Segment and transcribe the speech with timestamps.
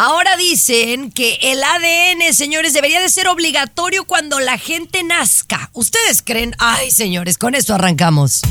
[0.00, 5.70] Ahora dicen que el ADN, señores, debería de ser obligatorio cuando la gente nazca.
[5.72, 6.54] ¿Ustedes creen?
[6.58, 8.42] Ay, señores, con esto arrancamos.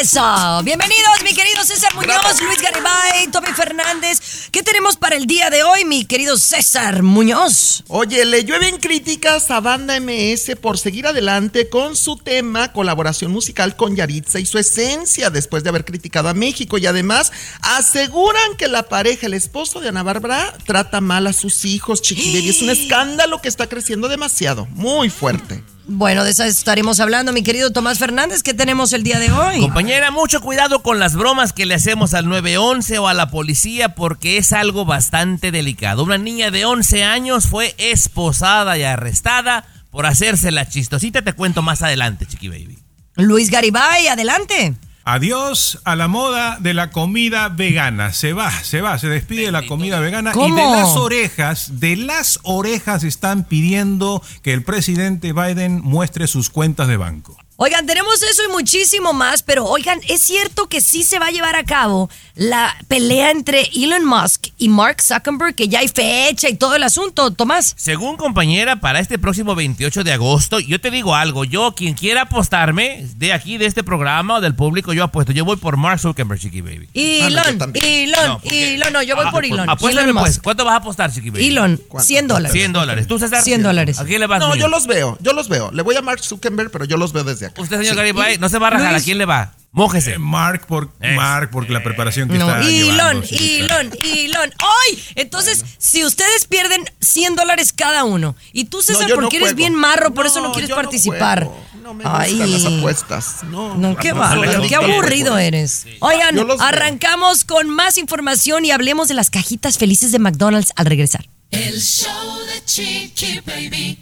[0.00, 4.48] Eso, bienvenidos mi querido César Muñoz, Luis Garibay, Tommy Fernández.
[4.50, 7.84] ¿Qué tenemos para el día de hoy, mi querido César Muñoz?
[7.86, 13.76] Oye, le llueven críticas a Banda MS por seguir adelante con su tema colaboración musical
[13.76, 17.30] con Yaritza y su esencia después de haber criticado a México y además
[17.60, 22.48] aseguran que la pareja, el esposo de Ana Bárbara, trata mal a sus hijos, chiquibaby.
[22.48, 25.62] Es un escándalo que está creciendo demasiado, muy fuerte.
[25.86, 28.42] Bueno, de eso estaremos hablando, mi querido Tomás Fernández.
[28.42, 29.60] ¿Qué tenemos el día de hoy?
[29.60, 33.90] Compañera, mucho cuidado con las bromas que le hacemos al 911 o a la policía
[33.94, 36.02] porque es algo bastante delicado.
[36.02, 41.20] Una niña de 11 años fue esposada y arrestada por hacerse la chistosita.
[41.20, 42.78] Te cuento más adelante, Chiqui Baby.
[43.16, 44.74] Luis Garibay, adelante.
[45.06, 48.14] Adiós a la moda de la comida vegana.
[48.14, 50.32] Se va, se va, se despide de la comida vegana.
[50.32, 50.56] ¿Cómo?
[50.56, 56.48] Y de las orejas, de las orejas están pidiendo que el presidente Biden muestre sus
[56.48, 57.36] cuentas de banco.
[57.56, 61.30] Oigan, tenemos eso y muchísimo más, pero oigan, es cierto que sí se va a
[61.30, 66.48] llevar a cabo la pelea entre Elon Musk y Mark Zuckerberg, que ya hay fecha
[66.48, 67.72] y todo el asunto, Tomás.
[67.76, 72.22] Según compañera, para este próximo 28 de agosto, yo te digo algo, yo quien quiera
[72.22, 76.00] apostarme de aquí, de este programa o del público, yo apuesto, yo voy por Mark
[76.00, 76.88] Zuckerberg, Chiqui Baby.
[76.92, 77.84] Elon, también.
[77.84, 79.70] Elon, No, Elon, no, yo voy Ah, por Elon.
[79.70, 80.40] Apuéstame Elon pues.
[80.40, 81.46] ¿cuánto vas a apostar, Chiqui Baby?
[81.46, 82.04] Elon, ¿Cuánto?
[82.04, 82.52] 100 dólares.
[82.52, 83.06] 100 dólares.
[83.06, 83.42] ¿Tú, César?
[83.44, 84.00] 100 dólares.
[84.00, 84.40] ¿A quién le vas?
[84.40, 85.70] No, yo los veo, yo los veo.
[85.70, 87.60] Le voy a Mark Zuckerberg, pero yo los veo desde acá.
[87.62, 87.96] Usted, señor Sí.
[87.96, 88.94] Garibay, no se va a rajar.
[88.94, 89.54] ¿A quién le va?
[89.72, 90.12] Mójese.
[90.14, 91.16] Eh, Mark, por, Eso.
[91.16, 94.54] Mark, porque la preparación que No, está Elon, llevando, sí, está- Elon, Elon.
[94.60, 95.04] ¡Ay!
[95.16, 99.56] Entonces, si ustedes pierden 100 dólares cada uno, y tú, César, No, porque eres juego.
[99.56, 101.46] bien marro, por eso no quieres yo participar.
[101.46, 101.64] juego.
[101.82, 103.36] No, me gustan las apuestas.
[103.50, 105.86] No, No, qué no, qué aburrido eres.
[106.00, 111.26] Oigan, arrancamos con más información y hablemos de las cajitas felices de McDonald's al regresar.
[111.50, 113.98] El show de Chiqui Baby.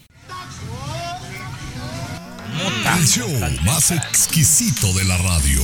[2.54, 3.30] El show
[3.64, 5.62] más exquisito de la radio.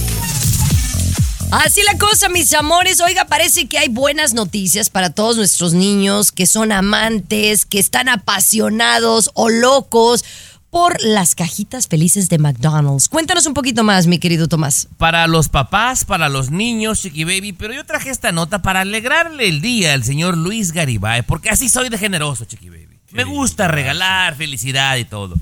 [1.51, 3.01] Así la cosa, mis amores.
[3.01, 8.09] Oiga, parece que hay buenas noticias para todos nuestros niños que son amantes, que están
[8.09, 10.25] apasionados o locos
[10.71, 13.09] por las cajitas felices de McDonald's.
[13.09, 14.89] Cuéntanos un poquito más, mi querido Tomás.
[14.97, 17.53] Para los papás, para los niños, Chiqui Baby.
[17.53, 21.21] Pero yo traje esta nota para alegrarle el día al señor Luis Garibay.
[21.21, 22.89] Porque así soy de generoso, Chiqui Baby.
[23.13, 25.37] Me gusta regalar felicidad y todo.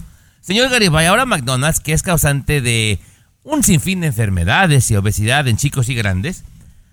[0.46, 3.00] Señor Garibay, ahora McDonald's, que es causante de
[3.42, 6.44] un sinfín de enfermedades y obesidad en chicos y grandes,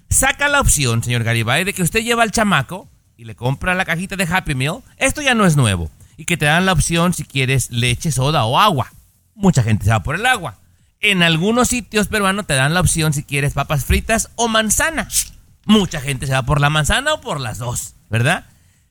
[0.10, 3.86] saca la opción, señor Garibay, de que usted lleva al chamaco y le compra la
[3.86, 4.80] cajita de Happy Meal.
[4.98, 5.92] Esto ya no es nuevo.
[6.18, 8.92] Y que te dan la opción si quieres leche, soda o agua.
[9.36, 10.58] Mucha gente se va por el agua.
[11.00, 15.08] En algunos sitios peruanos te dan la opción si quieres papas fritas o manzana.
[15.66, 18.46] Mucha gente se va por la manzana o por las dos, ¿verdad?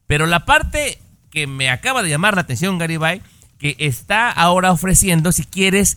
[0.07, 1.01] Pero la parte
[1.33, 3.23] que me acaba de llamar la atención, Garibay,
[3.63, 5.97] que está ahora ofreciendo si quieres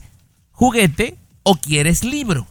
[0.52, 2.48] juguete o quieres libro.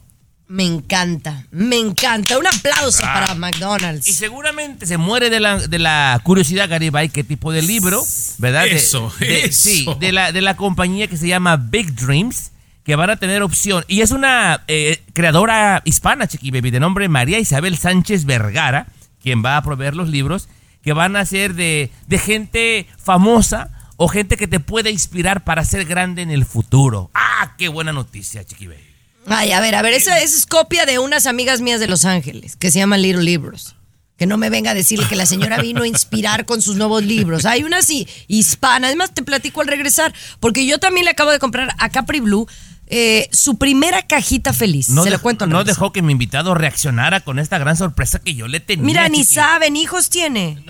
[0.47, 2.37] Me encanta, me encanta.
[2.39, 4.05] Un aplauso para Y McDonald's.
[4.15, 8.03] seguramente se muere de la, de la curiosidad, Garibay, qué tipo de libro,
[8.39, 8.65] ¿verdad?
[8.65, 9.63] De- Eso, de- eso.
[9.71, 12.51] Sí, de la, de la compañía que se llama Big Dreams,
[12.85, 13.85] que van a tener opción.
[13.89, 18.89] Y es una eh, creadora hispana, Chiqui Baby, de nombre María Isabel Sánchez Vergara,
[19.23, 20.49] quien va a proveer los libros,
[20.83, 25.65] que van a ser de, de gente famosa o gente que te puede inspirar para
[25.65, 27.11] ser grande en el futuro.
[27.15, 28.81] ¡Ah, qué buena noticia, Chiqui Baby!
[29.27, 32.05] Ay, a ver, a ver, esa, esa es copia de unas amigas mías de Los
[32.05, 33.75] Ángeles, que se llaman Little Libros.
[34.17, 37.03] Que no me venga a decirle que la señora vino a inspirar con sus nuevos
[37.03, 37.47] libros.
[37.47, 38.87] Hay una así, hispana.
[38.87, 42.47] Además, te platico al regresar, porque yo también le acabo de comprar a Capri Blue
[42.87, 44.89] eh, su primera cajita feliz.
[44.91, 48.21] No, se la dej- cuento no dejó que mi invitado reaccionara con esta gran sorpresa
[48.21, 48.85] que yo le tenía.
[48.85, 50.63] Mira, ni saben, hijos tiene.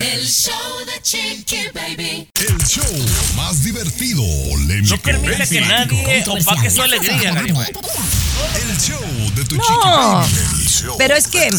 [0.00, 0.54] El show
[0.86, 2.28] de Chiqui Baby.
[2.34, 2.84] El show
[3.36, 4.22] más divertido,
[4.88, 7.30] No permite que nadie opaque su alegría.
[7.38, 8.98] El show
[9.36, 9.62] de tu No.
[9.62, 10.62] chiqui baby.
[10.62, 11.50] El show Pero es que,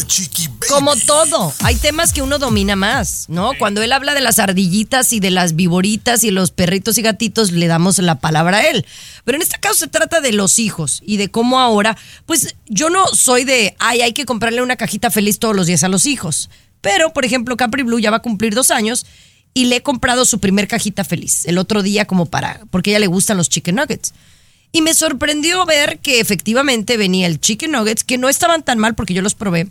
[0.68, 3.52] como todo, hay temas que uno domina más, ¿no?
[3.58, 7.52] Cuando él habla de las ardillitas y de las viboritas y los perritos y gatitos,
[7.52, 8.84] le damos la palabra a él.
[9.24, 11.96] Pero en este caso se trata de los hijos y de cómo ahora,
[12.26, 15.84] pues yo no soy de, ay, hay que comprarle una cajita feliz todos los días
[15.84, 16.50] a los hijos.
[16.82, 19.06] Pero, por ejemplo, Capri Blue ya va a cumplir dos años
[19.54, 22.98] y le he comprado su primer cajita feliz el otro día como para, porque ella
[22.98, 24.12] le gustan los chicken nuggets.
[24.72, 28.94] Y me sorprendió ver que efectivamente venía el chicken nuggets, que no estaban tan mal
[28.94, 29.68] porque yo los probé.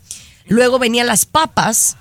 [0.47, 1.97] Luego venían las papas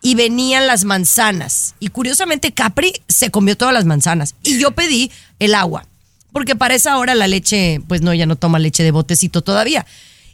[0.00, 1.74] y venían las manzanas.
[1.78, 4.34] Y curiosamente Capri se comió todas las manzanas.
[4.42, 5.86] Y yo pedí el agua.
[6.32, 9.86] Porque para esa hora la leche, pues no, ya no toma leche de botecito todavía.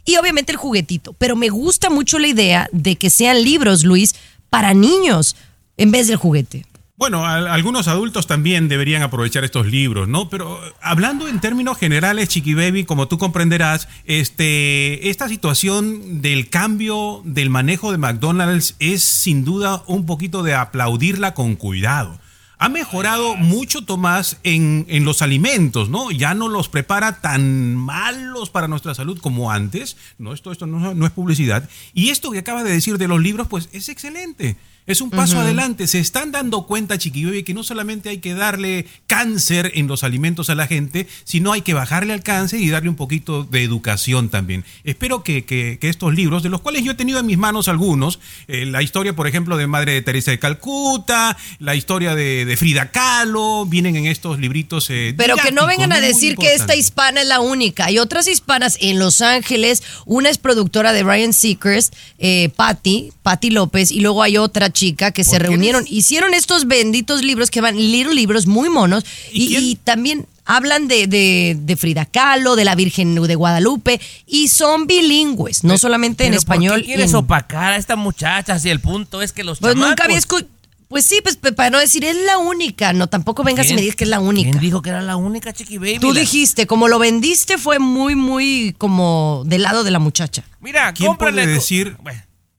[0.09, 1.13] Y obviamente el juguetito.
[1.13, 4.15] Pero me gusta mucho la idea de que sean libros, Luis,
[4.49, 5.35] para niños
[5.77, 6.65] en vez del juguete.
[6.97, 10.27] Bueno, algunos adultos también deberían aprovechar estos libros, ¿no?
[10.27, 17.21] Pero hablando en términos generales, Chiqui Baby, como tú comprenderás, este, esta situación del cambio
[17.23, 22.19] del manejo de McDonald's es sin duda un poquito de aplaudirla con cuidado.
[22.61, 26.11] Ha mejorado mucho, Tomás, en, en los alimentos, ¿no?
[26.11, 29.95] Ya no los prepara tan malos para nuestra salud como antes.
[30.17, 31.69] No, esto, esto no, no es publicidad.
[31.93, 34.57] Y esto que acaba de decir de los libros, pues es excelente.
[34.87, 35.85] Es un paso adelante.
[35.85, 40.49] Se están dando cuenta, Chiqui que no solamente hay que darle cáncer en los alimentos
[40.49, 44.29] a la gente, sino hay que bajarle al cáncer y darle un poquito de educación
[44.29, 44.65] también.
[44.83, 47.67] Espero que, que- que estos libros, de los cuales yo he tenido en mis manos
[47.67, 52.45] algunos, eh, la historia, por ejemplo, de Madre de Teresa de Calcuta, la historia de,
[52.49, 54.89] de Frida Kahlo, vienen en estos libritos.
[54.89, 57.85] eh, Pero que no vengan a decir que esta hispana es la única.
[57.85, 59.83] Hay otras hispanas en Los Ángeles.
[60.05, 65.11] Una es productora de Ryan Seacrest, eh, Patty, Patty López, y luego hay otra chica
[65.11, 65.85] que se reunieron.
[65.87, 71.05] Hicieron estos benditos libros que van, little libros muy monos, y, y también hablan de,
[71.05, 76.31] de- de Frida Kahlo, de la Virgen de Guadalupe, y son bilingües, no solamente en
[76.31, 76.79] ¿por español.
[76.81, 78.57] qué quieres en- opacar a esta muchacha?
[78.57, 80.58] Si el punto es que los Pues nunca había chamacos- escuchado.
[80.89, 82.93] Pues sí, pues para no decir es la única.
[82.93, 83.75] No, tampoco vengas y ¿Quién?
[83.75, 84.49] me digas que es la única.
[84.49, 85.99] ¿Quién dijo que era la única, Chiqui Baby?
[85.99, 90.43] Tú La- dijiste, como lo vendiste fue muy, muy como del lado de la muchacha.
[90.59, 91.95] Mira, ¿Quién puede decir?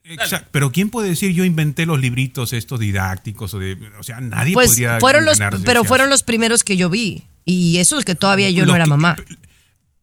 [0.05, 3.53] Exacto, pero ¿quién puede decir yo inventé los libritos estos didácticos?
[3.55, 6.89] O, de, o sea, nadie Pues podría fueron los, pero fueron los primeros que yo
[6.89, 7.25] vi.
[7.45, 9.17] Y eso es que todavía yo no era que- mamá.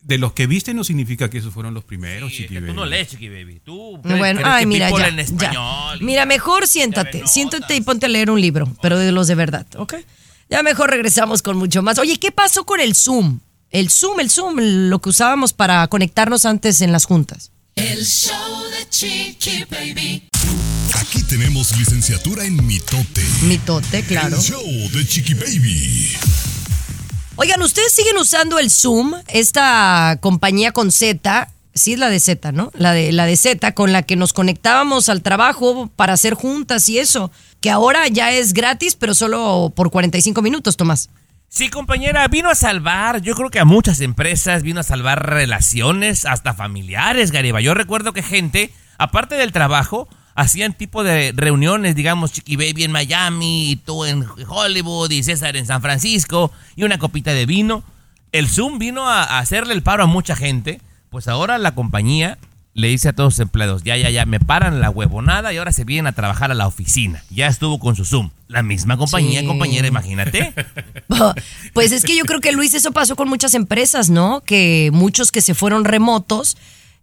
[0.07, 2.73] De los que viste no significa que esos fueron los primeros, Chiqui Tú Baby.
[2.73, 3.59] no lees, Chiqui Baby.
[3.65, 5.21] Tú Bueno, ay, que mira, ya, en ya.
[5.21, 5.97] español.
[6.01, 9.67] Mira, mejor siéntate, siéntate y ponte a leer un libro, pero de los de verdad,
[9.75, 9.95] ¿ok?
[10.49, 11.99] Ya mejor regresamos con mucho más.
[11.99, 13.41] Oye, ¿qué pasó con el Zoom?
[13.69, 14.55] El Zoom, el Zoom,
[14.89, 17.51] lo que usábamos para conectarnos antes en las juntas.
[17.75, 20.29] El show de Chiqui Baby.
[20.93, 23.25] Aquí tenemos licenciatura en mitote.
[23.41, 24.37] Mitote, claro.
[24.37, 24.63] El show
[24.93, 26.15] de Chiqui Baby.
[27.39, 29.13] Oigan, ¿ustedes siguen usando el Zoom?
[29.27, 32.71] Esta compañía con Z, sí es la de Z, ¿no?
[32.73, 36.89] La de, la de Z, con la que nos conectábamos al trabajo para hacer juntas
[36.89, 37.31] y eso.
[37.61, 41.11] Que ahora ya es gratis, pero solo por 45 minutos, Tomás.
[41.47, 46.25] Sí, compañera, vino a salvar, yo creo que a muchas empresas, vino a salvar relaciones,
[46.25, 47.61] hasta familiares, Gariba.
[47.61, 52.91] Yo recuerdo que gente, aparte del trabajo, hacían tipo de reuniones, digamos, Chiqui Baby en
[52.91, 57.83] Miami, y tú en Hollywood, y César en San Francisco, y una copita de vino.
[58.31, 60.79] El Zoom vino a, a hacerle el paro a mucha gente,
[61.09, 62.37] pues ahora la compañía
[62.75, 65.71] le dice a todos sus empleados, ya, ya, ya, me paran la huevonada y ahora
[65.71, 67.23] se vienen a trabajar a la oficina.
[67.31, 68.29] Ya estuvo con su Zoom.
[68.47, 69.47] La misma compañía, Sí.
[69.47, 70.53] compañera, imagínate.
[71.73, 74.41] Pues es que yo creo que Luis, eso pasó con muchas empresas, ¿no?
[74.41, 76.57] Que muchos que se fueron remotos,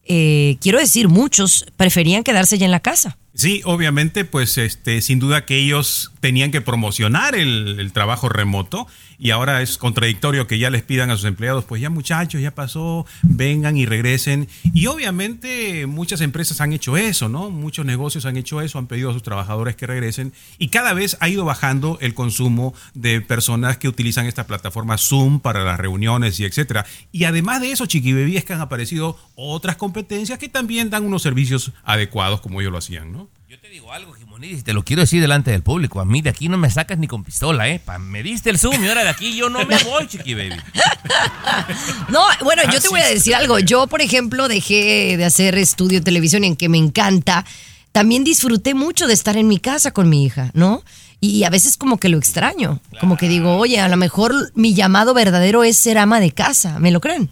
[0.05, 3.17] eh, quiero decir, muchos preferían quedarse ya en la casa.
[3.35, 8.87] Sí, obviamente, pues este, sin duda que ellos tenían que promocionar el, el trabajo remoto
[9.19, 12.55] y ahora es contradictorio que ya les pidan a sus empleados, pues ya muchachos, ya
[12.55, 14.49] pasó, vengan y regresen.
[14.73, 17.51] Y obviamente muchas empresas han hecho eso, ¿no?
[17.51, 21.17] Muchos negocios han hecho eso, han pedido a sus trabajadores que regresen y cada vez
[21.21, 26.39] ha ido bajando el consumo de personas que utilizan esta plataforma Zoom para las reuniones
[26.41, 26.87] y etcétera.
[27.13, 31.23] Y además de eso, Chiqui es que han aparecido otras competencias que también dan unos
[31.23, 33.29] servicios adecuados como ellos lo hacían, ¿no?
[33.55, 36.01] Yo te digo algo, Jimonidis, te lo quiero decir delante del público.
[36.01, 37.79] A mí de aquí no me sacas ni con pistola, ¿eh?
[37.79, 40.57] Pa- me diste el zoom y ahora de aquí yo no me voy, chiqui baby.
[42.09, 43.61] No, bueno, yo te voy a decir algo.
[43.61, 47.47] Yo, por ejemplo, dejé de hacer estudio de televisión en que me encanta.
[47.93, 50.83] También disfruté mucho de estar en mi casa con mi hija, ¿no?
[51.21, 52.81] Y a veces como que lo extraño.
[52.99, 56.81] Como que digo, oye, a lo mejor mi llamado verdadero es ser ama de casa.
[56.81, 57.31] ¿Me lo creen?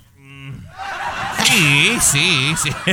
[1.47, 2.71] Sí, sí, sí.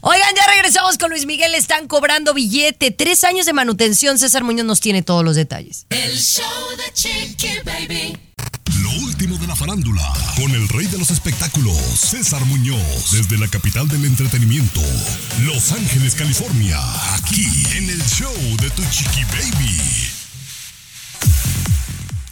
[0.00, 1.54] Oigan, ya regresamos con Luis Miguel.
[1.54, 2.90] Están cobrando billete.
[2.90, 4.18] Tres años de manutención.
[4.18, 5.86] César Muñoz nos tiene todos los detalles.
[5.90, 6.44] El show
[6.76, 8.18] de Chiqui Baby.
[8.82, 13.38] Lo último de la la farándula, con el rey de los espectáculos, César Muñoz, desde
[13.38, 14.80] la capital del entretenimiento,
[15.42, 16.78] Los Ángeles, California,
[17.14, 19.80] aquí en el show de Tu Chiqui Baby.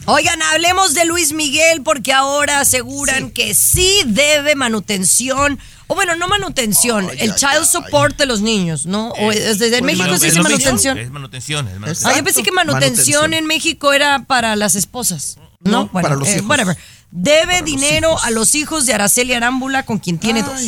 [0.07, 5.59] Oigan, hablemos de Luis Miguel porque ahora aseguran que sí debe manutención.
[5.87, 9.09] O bueno, no manutención, el child support de los niños, ¿no?
[9.11, 10.99] O es- desde pues, México se dice manutención.
[10.99, 12.11] Es manutención, es manutención.
[12.13, 13.35] Ah, yo pensé que manutención, Manutención.
[13.35, 15.37] en México era para las esposas.
[15.61, 16.49] No, No, Bueno, para los eh, hijos.
[16.49, 16.77] Whatever.
[17.11, 20.61] Debe Para dinero a los hijos de Araceli Arámbula, con quien tiene dos.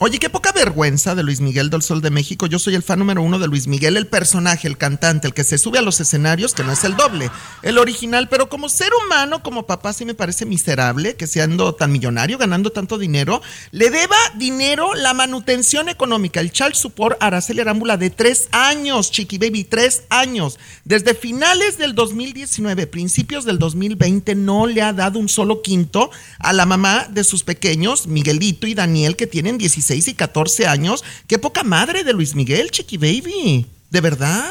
[0.00, 2.48] Oye, qué poca vergüenza de Luis Miguel del Sol de México.
[2.48, 5.44] Yo soy el fan número uno de Luis Miguel, el personaje, el cantante, el que
[5.44, 7.30] se sube a los escenarios, que no es el doble,
[7.62, 11.92] el original, pero como ser humano, como papá, sí me parece miserable que siendo tan
[11.92, 17.96] millonario, ganando tanto dinero, le deba dinero la manutención económica, el child support Araceli Arámbula
[17.96, 20.58] de tres años, Chiqui Baby, tres años.
[20.84, 26.10] Desde finales del 2019, principios del 2020, no le ha dado un solo quinto
[26.40, 31.04] a la mamá de sus pequeños, Miguelito y Daniel, que tienen 16 y 14 años.
[31.26, 33.66] Qué poca madre de Luis Miguel, Chiqui Baby.
[33.90, 34.50] De verdad.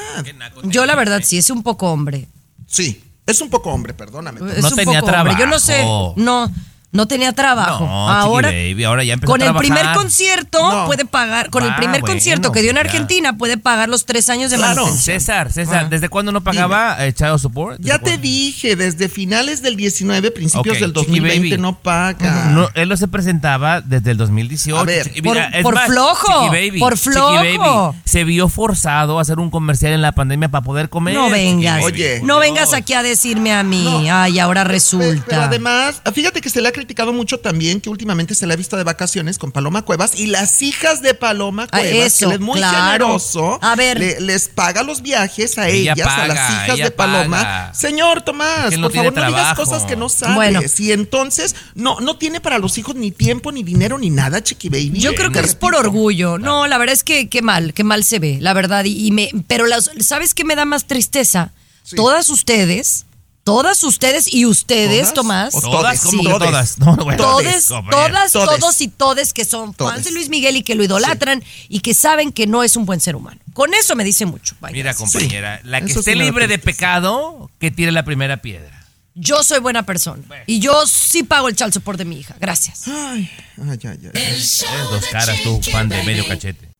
[0.63, 2.27] Yo la verdad sí, es un poco hombre.
[2.67, 4.39] Sí, es un poco hombre, perdóname.
[4.51, 5.35] Es No un tenía poco hombre.
[5.37, 6.51] Yo no sé, no,
[6.93, 7.85] no tenía trabajo.
[7.85, 10.85] No, ahora, Chiqui Baby, ahora ya empezó con a el primer concierto No.
[10.85, 12.81] puede pagar, con el Va, primer bueno, concierto que dio en ya.
[12.81, 14.75] Argentina puede pagar los tres años de Claro.
[14.83, 15.19] manutención.
[15.19, 15.87] César, César, Ah.
[15.89, 17.77] ¿desde cuándo no pagaba eh, Child Support?
[17.79, 18.21] ¿Desde Ya te cuándo?
[18.21, 21.61] dije, desde finales del 19, principios Ok, del Chiqui 2020 Baby.
[21.61, 22.45] no paga.
[22.51, 24.79] No, él no se presentaba desde el 2018.
[24.79, 27.33] A ver, por- es por flojo, Baby, por flojo.
[27.33, 31.15] Baby se vio forzado a hacer un comercial en la pandemia para poder comer.
[31.15, 31.83] No vengas.
[31.83, 32.21] Oye.
[32.23, 34.15] no vengas aquí a decirme a mí, No.
[34.15, 35.23] ay, ahora resulta.
[35.27, 38.57] Pero además, fíjate que se le ha criticado mucho también que últimamente se le ha
[38.57, 42.35] visto de vacaciones con Paloma Cuevas y las hijas de Paloma Ah, Cuevas, eso, que
[42.35, 43.05] es muy claro.
[43.05, 43.97] generoso, A ver.
[43.99, 47.37] le- les paga los viajes a Ella ellas, a las hijas de Paloma.
[47.37, 47.73] paga.
[47.73, 50.35] Señor Tomás, no por favor, no digas cosas que no sabes.
[50.35, 50.59] Bueno.
[50.77, 54.69] Y entonces, no, no tiene para los hijos ni tiempo, ni dinero, ni nada, Chiqui
[54.69, 54.99] Baby.
[54.99, 56.37] Yo creo que es por orgullo.
[56.37, 58.83] No, la verdad es que qué mal, qué mal se ve, la verdad.
[58.85, 61.51] Y, y me, pero las- ¿sabes qué me da más tristeza?
[61.83, 61.95] Sí.
[61.95, 63.05] Todas ustedes,
[63.43, 65.13] todas ustedes y ustedes, ¿Todas?
[65.13, 65.55] Tomás.
[65.55, 66.23] O Todas, Sí.
[66.23, 66.77] todas.
[66.79, 68.07] No, no, bueno, Todes, compañera.
[68.07, 68.59] todas, Todes.
[68.59, 71.93] todos y todes que son fans de Luis Miguel y que lo idolatran y que
[71.93, 73.39] saben que no es un buen ser humano.
[73.53, 74.55] Con eso me dice mucho.
[74.59, 74.73] Vaya.
[74.73, 78.79] Mira, compañera, la que Eso esté libre de pecado, que tire la primera piedra.
[79.15, 82.35] Yo soy buena persona y yo sí pago el child support de mi hija.
[82.39, 82.87] Gracias.
[82.87, 83.29] Ay,
[83.61, 86.72] ay, ay, Eres dos caras, tú, fan de medio cachete.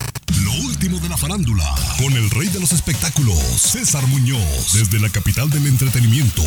[0.57, 1.63] Lo último de la farándula,
[1.98, 6.43] con el rey de los espectáculos, César Muñoz, desde la capital del entretenimiento,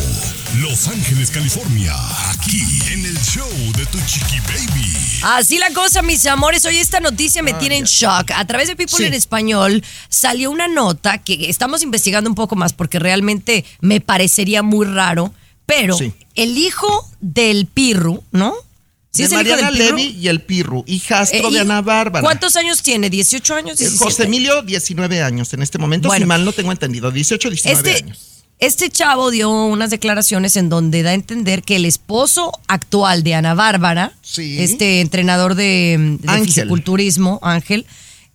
[0.61, 1.93] Los Ángeles, California,
[2.29, 2.61] aquí
[2.91, 4.93] en el show de Tu Chiqui Baby.
[5.23, 6.63] Así la cosa, mis amores.
[6.65, 8.31] Hoy esta noticia me tiene en shock.
[8.35, 9.05] A través de People Sí.
[9.05, 14.63] en Español salió una nota que estamos investigando un poco más porque realmente me parecería
[14.63, 15.33] muy raro.
[15.65, 16.13] Pero Sí.
[16.35, 18.53] el hijo del Pirru, ¿no?
[19.11, 19.79] ¿Sí de es el hijo Mariana del?
[19.95, 22.21] Levi y el Pirru, hijastro Eh, de Ana Bárbara.
[22.23, 23.09] ¿Cuántos años tiene?
[23.09, 23.79] ¿18 años?
[23.81, 24.03] Eh, 17?
[24.03, 26.23] José Emilio, 19 años en este momento, Bueno.
[26.23, 28.43] si mal no tengo entendido, 18, 19 Este, años.
[28.59, 33.33] este chavo dio unas declaraciones en donde da a entender que el esposo actual de
[33.35, 34.57] Ana Bárbara, Sí.
[34.61, 36.45] este entrenador de, de Ángel.
[36.45, 37.85] fisiculturismo, Ángel,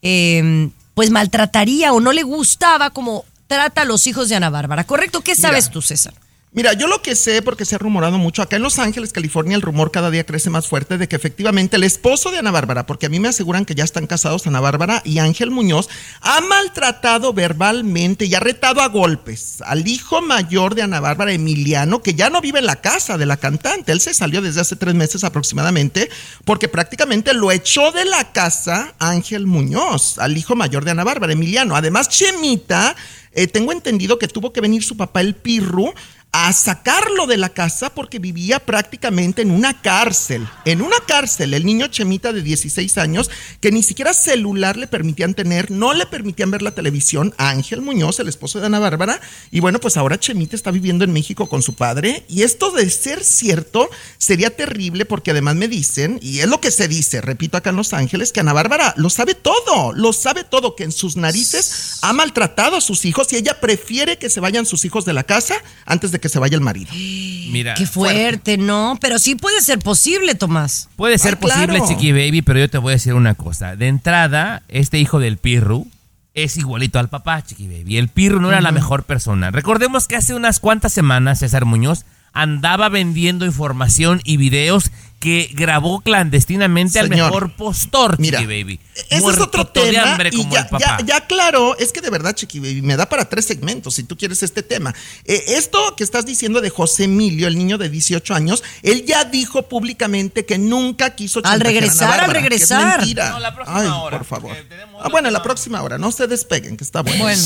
[0.03, 4.85] eh, pues maltrataría o no le gustaba como trata a los hijos de Ana Bárbara.
[4.85, 5.21] ¿Correcto?
[5.21, 6.15] ¿Qué sabes tú, César?
[6.55, 9.57] Mira, yo lo que sé, porque se ha rumorado mucho, acá en Los Ángeles, California,
[9.57, 12.85] el rumor cada día crece más fuerte de que efectivamente el esposo de Ana Bárbara,
[12.85, 15.89] porque a mí me aseguran que ya están casados Ana Bárbara y Ángel Muñoz,
[16.21, 22.03] ha maltratado verbalmente y ha retado a golpes al hijo mayor de Ana Bárbara, Emiliano,
[22.03, 23.91] que ya no vive en la casa de la cantante.
[23.93, 26.11] Él se salió desde hace tres meses aproximadamente,
[26.45, 31.33] porque prácticamente lo echó de la casa Ángel Muñoz, al hijo mayor de Ana Bárbara,
[31.33, 31.77] Emiliano.
[31.77, 32.95] Además, Chemita,
[33.33, 35.95] eh, tengo entendido que tuvo que venir su papá, el Pirru,
[36.35, 40.49] a sacarlo de la casa porque vivía prácticamente en una cárcel.
[40.65, 45.35] En una cárcel, el niño Chemita de 16 años, que ni siquiera celular le permitían
[45.35, 49.21] tener, no le permitían ver la televisión, a Ángel Muñoz, el esposo de Ana Bárbara,
[49.51, 52.89] y bueno, pues ahora Chemita está viviendo en México con su padre, y esto de
[52.89, 57.59] ser cierto sería terrible porque además me dicen, y es lo que se dice, repito
[57.59, 60.93] acá en Los Ángeles, que Ana Bárbara lo sabe todo, lo sabe todo, que en
[60.93, 65.05] sus narices ha maltratado a sus hijos y ella prefiere que se vayan sus hijos
[65.05, 66.91] de la casa antes de que se vaya el marido.
[66.95, 68.97] Mira, Qué fuerte, ¿no?
[69.01, 70.89] Pero sí puede ser posible, Tomás.
[70.97, 71.75] puede ser Ay, claro.
[71.79, 73.77] posible, Chiqui Baby, pero yo te voy a decir una cosa.
[73.77, 75.87] De entrada, este hijo del Pirru
[76.33, 77.99] es igualito al papá, Chiqui Baby.
[77.99, 79.51] El Pirru no era la mejor persona.
[79.51, 86.01] Recordemos que hace unas cuantas semanas César Muñoz andaba vendiendo información y videos que grabó
[86.01, 88.81] clandestinamente al mejor postor, Mira, Chiqui Baby.
[88.97, 90.97] ese es Muerto otro de tema hambre y como ya, el papá.
[90.99, 94.03] ya, ya claro, es que de verdad, Chiqui Baby, me da para tres segmentos si
[94.03, 94.93] tú quieres este tema.
[95.25, 99.23] Eh, esto que estás diciendo de José Emilio, el niño de 18 años, él ya
[99.25, 102.99] dijo públicamente que nunca quiso Al chantajear a regresar, al que es regresar.
[102.99, 103.31] mentira.
[103.31, 104.57] No, la próxima Ay, hora, por favor.
[105.01, 107.23] Ah, bueno, la próxima hora, no se despeguen, que está bueno.
[107.23, 107.43] Bueno.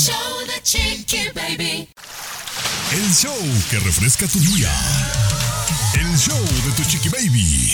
[2.93, 3.37] El show
[3.71, 4.73] que refresca tu día.
[5.95, 7.73] El show de tu chiqui baby.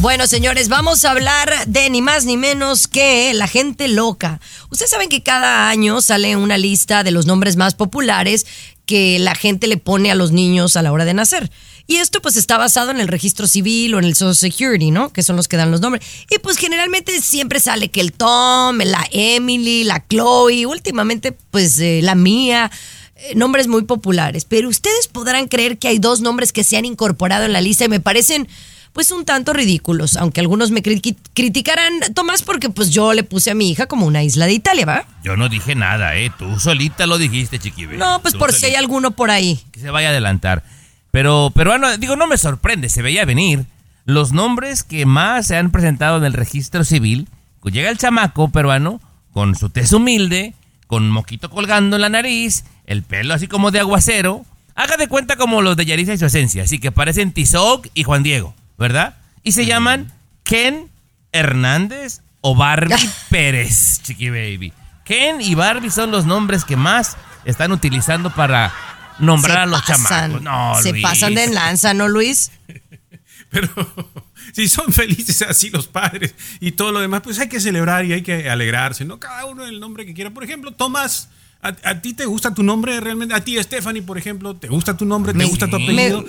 [0.00, 4.40] Bueno, señores, vamos a hablar de ni más ni menos que la gente loca.
[4.70, 8.46] Ustedes saben que cada año sale una lista de los nombres más populares
[8.86, 11.50] que la gente le pone a los niños a la hora de nacer.
[11.86, 15.12] Y esto pues está basado en el registro civil o en el Social Security, ¿no?
[15.12, 16.04] Que son los que dan los nombres.
[16.30, 22.00] Y pues generalmente siempre sale que el Tom, la Emily, la Chloe, últimamente pues eh,
[22.02, 22.70] la mía
[23.34, 27.44] nombres muy populares, pero ustedes podrán creer que hay dos nombres que se han incorporado
[27.44, 28.48] en la lista y me parecen
[28.92, 33.52] pues un tanto ridículos, aunque algunos me cri- criticarán, Tomás, porque pues yo le puse
[33.52, 35.04] a mi hija como una isla de Italia, ¿va?
[35.22, 36.32] Yo no dije nada, ¿eh?
[36.36, 37.98] Tú solita lo dijiste, Chiqui Baby.
[37.98, 39.60] No, pues Tú por si hay alguno por ahí.
[39.70, 40.64] que se vaya a adelantar.
[41.12, 43.64] Pero, bueno, digo, no me sorprende, se veía venir.
[44.06, 47.28] Los nombres que más se han presentado en el registro civil,
[47.70, 49.00] llega el chamaco peruano
[49.32, 50.54] con su tez humilde,
[50.88, 54.44] con moquito colgando en la nariz, el pelo así como de aguacero.
[54.74, 58.02] Haga de cuenta como los de Yarisa y su esencia, así que parecen Tizoc y
[58.02, 59.16] Juan Diego, ¿verdad?
[59.42, 60.88] Y se llaman Ken
[61.32, 62.94] Hernández o Barbie
[63.30, 64.72] Pérez, chiqui baby.
[65.04, 68.72] Ken y Barbie son los nombres que más están utilizando para
[69.18, 70.42] nombrar Se a los pasan, chamacos.
[70.42, 71.02] No, se Luis.
[71.02, 72.50] pasan de lanza, ¿no, Luis?
[73.50, 73.68] Pero
[74.52, 78.12] si son felices así los padres y todo lo demás, pues hay que celebrar y
[78.14, 79.18] hay que alegrarse, ¿no?
[79.20, 80.30] Cada uno el nombre que quiera.
[80.30, 81.28] Por ejemplo, Tomás,
[81.62, 83.34] ¿a, a ti te gusta tu nombre realmente?
[83.34, 85.32] A ti, Stephanie, por ejemplo, ¿te gusta tu nombre?
[85.32, 86.24] ¿Te Me- gusta tu me- apellido?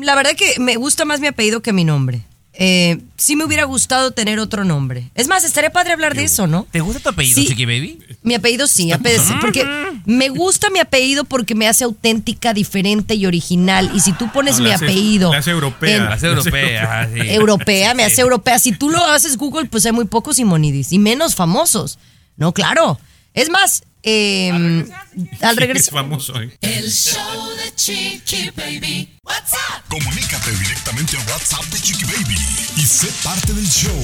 [0.00, 2.22] La verdad que me gusta más mi apellido que mi nombre.
[2.54, 5.10] Eh, sí me hubiera gustado tener otro nombre.
[5.14, 6.66] Es más, estaría padre hablar de eso, ¿no?
[6.70, 7.48] ¿Te gusta tu apellido, Sí.
[7.48, 7.98] chiqui baby?
[8.22, 9.66] Mi apellido sí, apellido porque
[10.04, 13.90] me gusta mi apellido porque me hace auténtica, diferente y original.
[13.94, 15.96] Y si tú pones No, mi hace- apellido la hace europea.
[15.96, 17.20] en- La hace europea, sí.
[17.30, 18.58] europea, me hace europea.
[18.58, 21.98] Si tú lo haces Google, pues hay muy pocos Simonidis y menos famosos.
[22.36, 22.98] No, claro.
[23.34, 24.92] Es más, eh, al
[25.40, 25.94] Es regresar.
[25.94, 26.38] famoso.
[26.40, 26.50] ¿eh?
[26.60, 29.08] El show de Chiqui Baby.
[29.24, 29.82] What's up?
[29.88, 32.36] Comunícate directamente a WhatsApp de Chiqui Baby
[32.76, 33.96] y sé parte del show.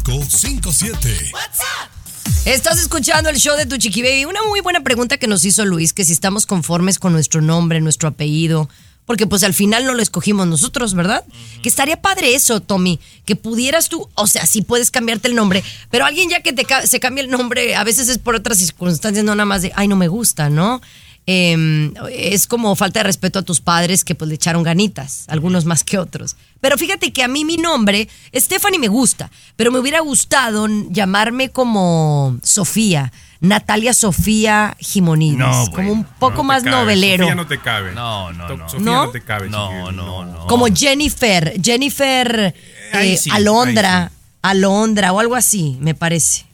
[0.00, 1.32] 323-690-3557.
[1.32, 1.90] What's up?
[2.44, 4.24] Estás escuchando el show de tu Chiqui Baby.
[4.24, 7.80] Una muy buena pregunta que nos hizo Luis, que si estamos conformes con nuestro nombre,
[7.80, 8.68] nuestro apellido,
[9.06, 11.24] porque pues al final no lo escogimos nosotros, ¿verdad?
[11.62, 15.64] Que estaría padre eso, Tommy, que pudieras tú, o sea, sí puedes cambiarte el nombre,
[15.90, 19.24] pero alguien ya que te se cambia el nombre, a veces es por otras circunstancias,
[19.24, 20.80] no nada más de, ay, no me gusta, ¿no?
[21.26, 25.64] Eh, es como falta de respeto a tus padres que pues le echaron ganitas, algunos
[25.64, 26.36] más que otros.
[26.60, 31.50] Pero fíjate que a mí mi nombre, Stephanie me gusta, pero me hubiera gustado llamarme
[31.50, 37.24] como Sofía, Natalia Sofía Jimonidis, No, como bueno, un poco No más cabe, novelero.
[37.24, 37.92] Sofía no te cabe.
[37.92, 38.68] No, no, To- no.
[38.68, 39.04] Sofía ¿No?
[39.06, 39.48] no, te cabe.
[39.48, 40.46] No, no, no.
[40.46, 42.54] Como Jennifer, Jennifer
[42.92, 44.16] ahí eh, sí, Alondra, sí.
[44.42, 46.44] Alondra o algo así, me parece.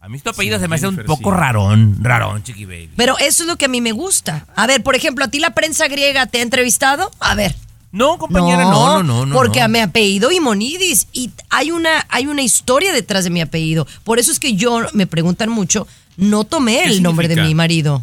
[0.00, 1.36] A mí tu apellido Sí, se me hace un poco sí.
[1.36, 2.90] rarón, rarón, chiqui baby.
[2.96, 4.44] Pero eso es lo que a mí me gusta.
[4.54, 7.10] A ver, por ejemplo, ¿a ti la prensa griega te ha entrevistado?
[7.20, 7.54] A ver.
[7.90, 9.24] No, compañera, no, no, no.
[9.26, 9.66] no porque no.
[9.66, 13.86] a mi apellido Imonidis y hay una hay una historia detrás de mi apellido.
[14.02, 17.54] Por eso es que yo me preguntan mucho, no tomé ¿Qué el nombre de mi
[17.54, 18.02] marido.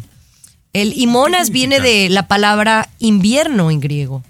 [0.72, 4.22] El Imonas ¿Qué viene de la palabra invierno en griego.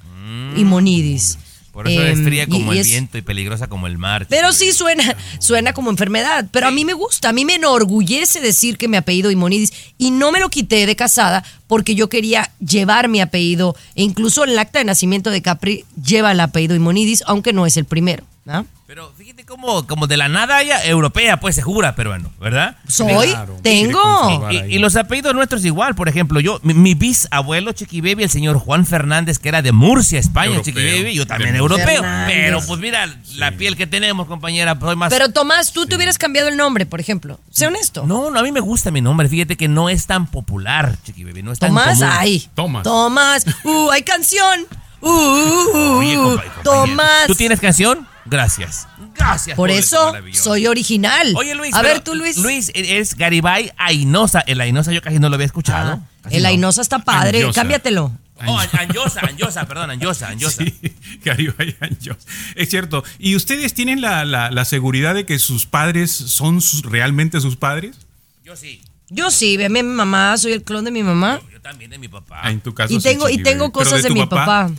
[0.56, 1.36] Imonidis.
[1.36, 1.42] Mm.
[1.72, 4.26] Por eso es Em, fría como y el viento y peligrosa como el mar.
[4.28, 6.46] Pero sí suena, suena como enfermedad.
[6.52, 9.72] Pero a mí me gusta, a mí me enorgullece decir que mi apellido Imonidis.
[9.96, 13.74] Y no me lo quité de casada porque yo quería llevar mi apellido.
[13.94, 17.78] E incluso el acta de nacimiento de Capri lleva el apellido Imonidis, aunque no es
[17.78, 18.24] el primero.
[18.44, 18.66] ¿no?
[18.94, 22.76] Pero fíjate como, como de la nada ya europea, pues se jura peruano, ¿verdad?
[22.86, 24.50] Soy, Claro, tengo.
[24.50, 28.58] Y, los apellidos nuestros igual, por ejemplo, yo, mi, mi bisabuelo Chiqui Baby, el señor
[28.58, 30.74] Juan Fernández, que era de Murcia, España, Europeo.
[30.74, 31.86] Chiqui Baby, yo también europeo.
[31.86, 32.36] Fernández.
[32.36, 35.10] Pero pues mira, la piel que tenemos, compañera, soy más...
[35.10, 37.40] Pero Tomás, tú te hubieras cambiado el nombre, por ejemplo.
[37.50, 38.04] Sé honesto.
[38.06, 41.24] no, no, a mí me gusta mi nombre, fíjate que no es tan popular, Chiqui
[41.24, 42.12] Baby, no es tan Tomás, común.
[42.14, 42.46] ay.
[42.54, 42.82] Tomás.
[42.82, 43.46] Tomás.
[43.64, 44.66] Uh, hay canción.
[45.00, 46.36] Uh, uh, uh, Oye, uh.
[46.36, 47.26] compa- Tomás.
[47.26, 48.11] ¿Tú tienes canción?
[48.24, 48.86] Gracias.
[49.14, 49.56] Gracias.
[49.56, 51.32] Por eso eso soy original.
[51.36, 51.74] Oye, Luis.
[51.74, 52.36] A pero ver, tú, Luis.
[52.38, 54.40] Luis, es Garibay Ainosa.
[54.46, 56.00] El Ainosa yo casi no lo había escuchado.
[56.24, 56.48] Ah, el no.
[56.48, 57.40] Ainosa está padre.
[57.40, 57.60] Anjosa.
[57.60, 58.12] Cámbiatelo.
[58.44, 60.64] Oh, An- Anjosa, Anjosa, perdón, Anjosa, Anjosa.
[60.64, 60.74] Sí,
[61.24, 62.16] Garibay Anjos.
[62.56, 63.04] Es cierto.
[63.18, 67.56] ¿Y ustedes tienen la, la- la seguridad de que sus padres son sus- realmente sus
[67.56, 67.96] padres?
[68.44, 68.82] Yo sí.
[69.10, 71.40] Yo sí, ve a mi mamá, soy el clon de mi mamá.
[71.52, 72.40] Yo también de mi papá.
[72.42, 74.70] Ah, en tu caso Y sí, tengo, y Chiqui tengo cosas de, mi papá.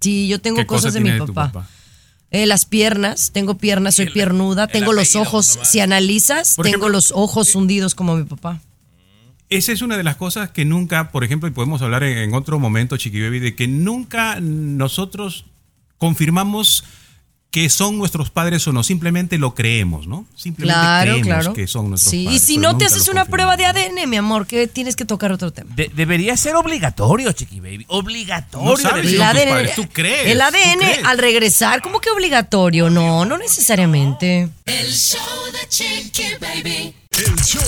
[0.00, 1.68] Sí, yo tengo ¿Qué cosa cosas de mi tiene de tu papá.
[2.32, 6.88] Eh, las piernas, tengo piernas, soy piernuda, tengo los ojos, si analizas, Por tengo ejemplo-
[6.88, 8.60] los ojos hundidos como mi papá.
[9.50, 12.32] Esa es una de las cosas que nunca, por ejemplo, y podemos hablar en, en
[12.34, 15.44] otro momento, Chiqui Baby, de que nunca nosotros
[15.98, 16.84] confirmamos
[17.52, 20.24] que son nuestros padres o no, simplemente lo creemos, ¿no?
[20.34, 21.52] Simplemente Claro, creemos claro.
[21.52, 22.42] que son nuestros Sí, y padres.
[22.42, 23.66] si no te haces una prueba de.
[23.66, 25.70] ADN, mi amor, que tienes que tocar otro tema.
[25.76, 27.84] De- debería ser obligatorio, Chiqui Baby.
[27.88, 28.68] Obligatorio.
[28.68, 31.04] No El ADN, padres, tú crees, el ADN crees.
[31.04, 32.88] al regresar, ¿cómo que obligatorio?
[32.90, 34.48] No, no necesariamente.
[34.64, 35.20] El show
[35.52, 36.94] de Chiqui Baby.
[37.18, 37.62] El show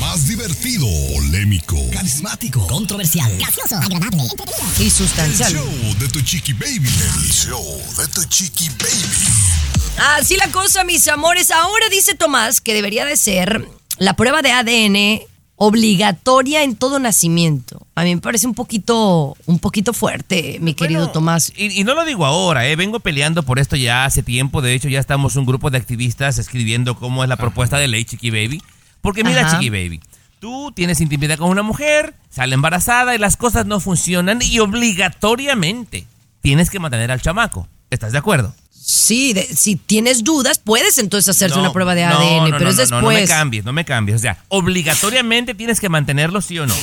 [0.00, 0.84] más divertido,
[1.14, 4.64] polémico, Carismático, controversial, gracioso, agradable, entretenido.
[4.80, 5.52] Y el sustancial.
[5.52, 6.88] show de tu chiqui baby.
[6.88, 10.18] El show de tu chiqui baby.
[10.18, 11.52] Así la cosa, mis amores.
[11.52, 15.20] Ahora dice Tomás que debería de ser la prueba de ADN
[15.54, 17.86] obligatoria en todo nacimiento.
[17.94, 21.52] A mí me parece un poquito, un poquito fuerte, mi querido Bueno, Tomás.
[21.56, 22.74] Y, y no lo digo ahora, ¿eh?
[22.74, 24.60] vengo peleando por esto ya hace tiempo.
[24.60, 28.04] De hecho, ya estamos un grupo de activistas escribiendo cómo es la propuesta de ley
[28.04, 28.60] Chiqui Baby.
[29.00, 29.58] Porque mira, Ajá.
[29.58, 30.00] Chiqui Baby,
[30.40, 36.06] tú tienes intimidad con una mujer, sale embarazada y las cosas no funcionan y obligatoriamente
[36.40, 37.68] tienes que mantener al chamaco.
[37.90, 38.54] ¿Estás de acuerdo?
[38.70, 42.70] Sí, de- si tienes dudas, puedes entonces hacerse No, una prueba de ADN, no, pero
[42.70, 43.02] es después.
[43.02, 44.16] No, me cambies, no me cambies.
[44.16, 46.74] O sea, obligatoriamente tienes que mantenerlo, sí o no.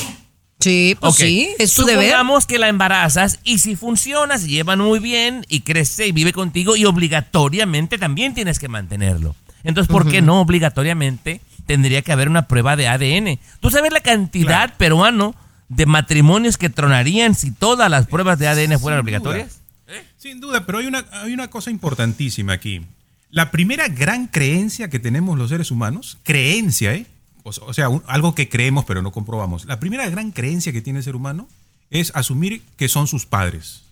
[0.60, 1.18] Sí, pues Ok.
[1.18, 2.06] sí, es tu deber.
[2.06, 6.32] Supongamos que la embarazas y si funciona, se llevan muy bien y crece y vive
[6.32, 9.34] contigo y obligatoriamente también tienes que mantenerlo.
[9.64, 13.38] Entonces, ¿por qué no obligatoriamente tendría que haber una prueba de ADN?
[13.60, 15.34] ¿Tú sabes la cantidad peruano
[15.68, 19.60] de matrimonios que tronarían si todas las pruebas de ADN fueran obligatorias?
[20.16, 22.82] Sin duda, pero hay una, hay una cosa importantísima aquí.
[23.30, 27.06] La primera gran creencia que tenemos los seres humanos, creencia, ¿eh?
[27.42, 29.64] O, o sea, un- algo que creemos pero no comprobamos.
[29.66, 31.48] La primera gran creencia que tiene el ser humano
[31.90, 33.82] es asumir que son sus padres.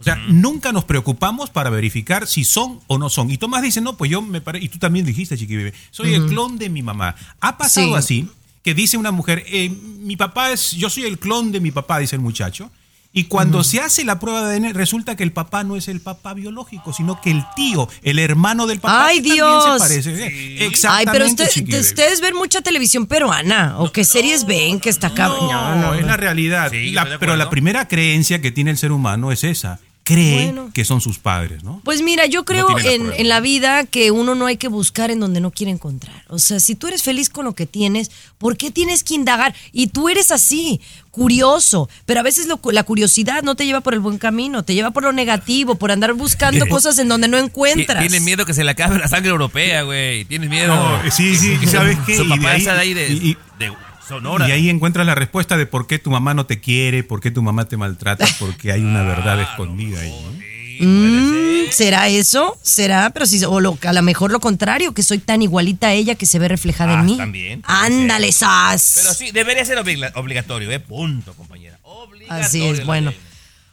[0.00, 3.30] O sea, nunca nos preocupamos para verificar si son o no son.
[3.32, 6.14] Y Tomás dice, no, pues yo me parece, y tú también dijiste, chiqui bebé, soy
[6.14, 7.16] el clon de mi mamá.
[7.40, 7.94] Ha pasado Sí.
[7.94, 8.28] así
[8.62, 11.98] que dice una mujer, eh, mi papá es, yo soy el clon de mi papá,
[11.98, 12.70] dice el muchacho.
[13.12, 16.00] Y cuando se hace la prueba de ADN, resulta que el papá no es el
[16.00, 19.72] papá biológico, sino que el tío, el hermano del papá, ¡Ay, que también Dios!
[19.72, 20.10] se parece.
[20.26, 20.26] Eh,
[20.60, 21.12] Ay, Exactamente.
[21.12, 25.48] pero usted- ustedes ven mucha televisión peruana, o qué series ven que está cabrón.
[25.50, 26.70] No, No, no, es la realidad.
[26.70, 29.80] Sí, La- pero la primera creencia que tiene el ser humano es esa.
[30.08, 30.70] Cree Bueno.
[30.72, 31.80] que son sus padres, ¿no?
[31.84, 35.20] Pues mira, yo creo tiene en, la vida que uno no hay que buscar en
[35.20, 36.24] donde no quiere encontrar.
[36.28, 39.54] O sea, si tú eres feliz con lo que tienes, ¿por qué tienes que indagar?
[39.70, 43.92] Y tú eres así, curioso, pero a veces lo- la curiosidad no te lleva por
[43.92, 47.36] el buen camino, te lleva por lo negativo, por andar buscando cosas en donde no
[47.38, 48.00] encuentras.
[48.00, 50.24] Tienes miedo que se le acabe la sangre europea, güey.
[50.24, 50.74] Tienes miedo.
[50.74, 52.16] No, sí, sí, ¿y sabes qué?
[52.16, 53.72] Su Y de papá ahí- es de ahí de, y- y- de
[54.08, 54.48] Sonora.
[54.48, 57.30] Y ahí encuentras la respuesta de por qué tu mamá no te quiere, por qué
[57.30, 60.10] tu mamá te maltrata, porque hay una verdad escondida ahí.
[60.10, 60.48] ¿no?
[60.80, 62.56] Mm, ¿Será eso?
[62.62, 63.10] ¿Será?
[63.10, 66.14] Pero si, o lo- a lo mejor lo contrario, que soy tan igualita a ella
[66.14, 67.16] que se ve reflejada Ah, en mí.
[67.16, 69.00] también, Ándale, sas.
[69.02, 69.78] Pero sí, debería ser
[70.14, 70.80] obligatorio, ¿eh?
[70.80, 71.78] Punto, compañera.
[71.82, 72.44] Obligatorio.
[72.46, 73.10] Así es, bueno.
[73.10, 73.18] ley.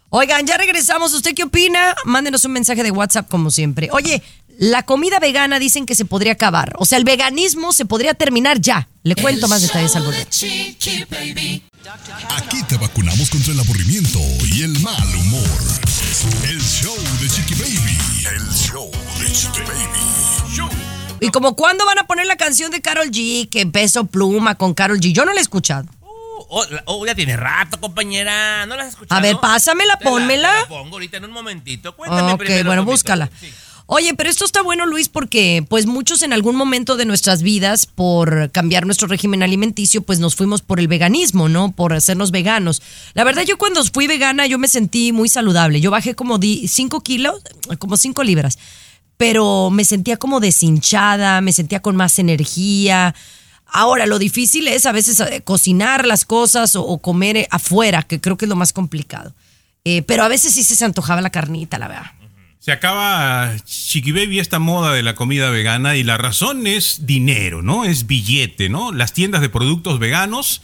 [0.10, 1.14] Oigan, ya regresamos.
[1.14, 1.94] ¿Usted qué opina?
[2.06, 3.90] Mándenos un mensaje de WhatsApp como siempre.
[3.92, 4.22] Oye,
[4.58, 6.74] la comida vegana dicen que se podría acabar.
[6.78, 8.88] O sea, el veganismo se podría terminar ya.
[9.04, 10.28] Le cuento más detalles al volver.
[10.28, 11.62] de.
[12.38, 14.20] Aquí te vacunamos contra el aburrimiento
[14.52, 15.50] y el mal humor.
[16.48, 17.98] El show de Chiqui Baby.
[18.36, 20.70] El show de Chiqui Baby.
[21.20, 24.74] Y como cuándo van a poner la canción de Carol G, que peso pluma con
[24.74, 25.14] Carol G.
[25.14, 25.86] Yo no la he escuchado.
[26.02, 26.08] Uh,
[26.50, 28.66] oh, oh, ya tiene rato, compañera.
[28.66, 29.18] ¿No la has escuchado?
[29.18, 30.52] A ver, pásamela, Te la- pónmela.
[30.54, 31.96] te la pongo ahorita en un momentito.
[31.96, 33.30] Cuéntame Ok, primero, bueno, búscala.
[33.40, 33.52] Sí.
[33.88, 37.86] Oye, pero esto está bueno, Luis, porque pues muchos en algún momento de nuestras vidas,
[37.86, 41.72] por cambiar nuestro régimen alimenticio, pues nos fuimos por el veganismo, ¿no?
[41.72, 42.82] Por hacernos veganos.
[43.14, 45.82] La verdad, yo cuando fui vegana, yo me sentí muy saludable.
[45.82, 47.42] Yo bajé como 5 kilos,
[47.78, 48.58] como 5 libras,
[49.18, 53.14] pero me sentía como deshinchada, me sentía con más energía.
[53.68, 58.20] Ahora, lo difícil es a veces eh, cocinar las cosas o, comer eh, afuera, que
[58.20, 59.36] creo que es lo más complicado.
[59.84, 62.15] Eh, pero a veces sí se antojaba la carnita, la verdad.
[62.66, 67.62] Se acaba, Chiqui Baby, esta moda de la comida vegana y la razón es dinero,
[67.62, 67.86] ¿no?
[67.86, 68.92] Es billete, ¿no?
[68.92, 70.64] Las tiendas de productos veganos,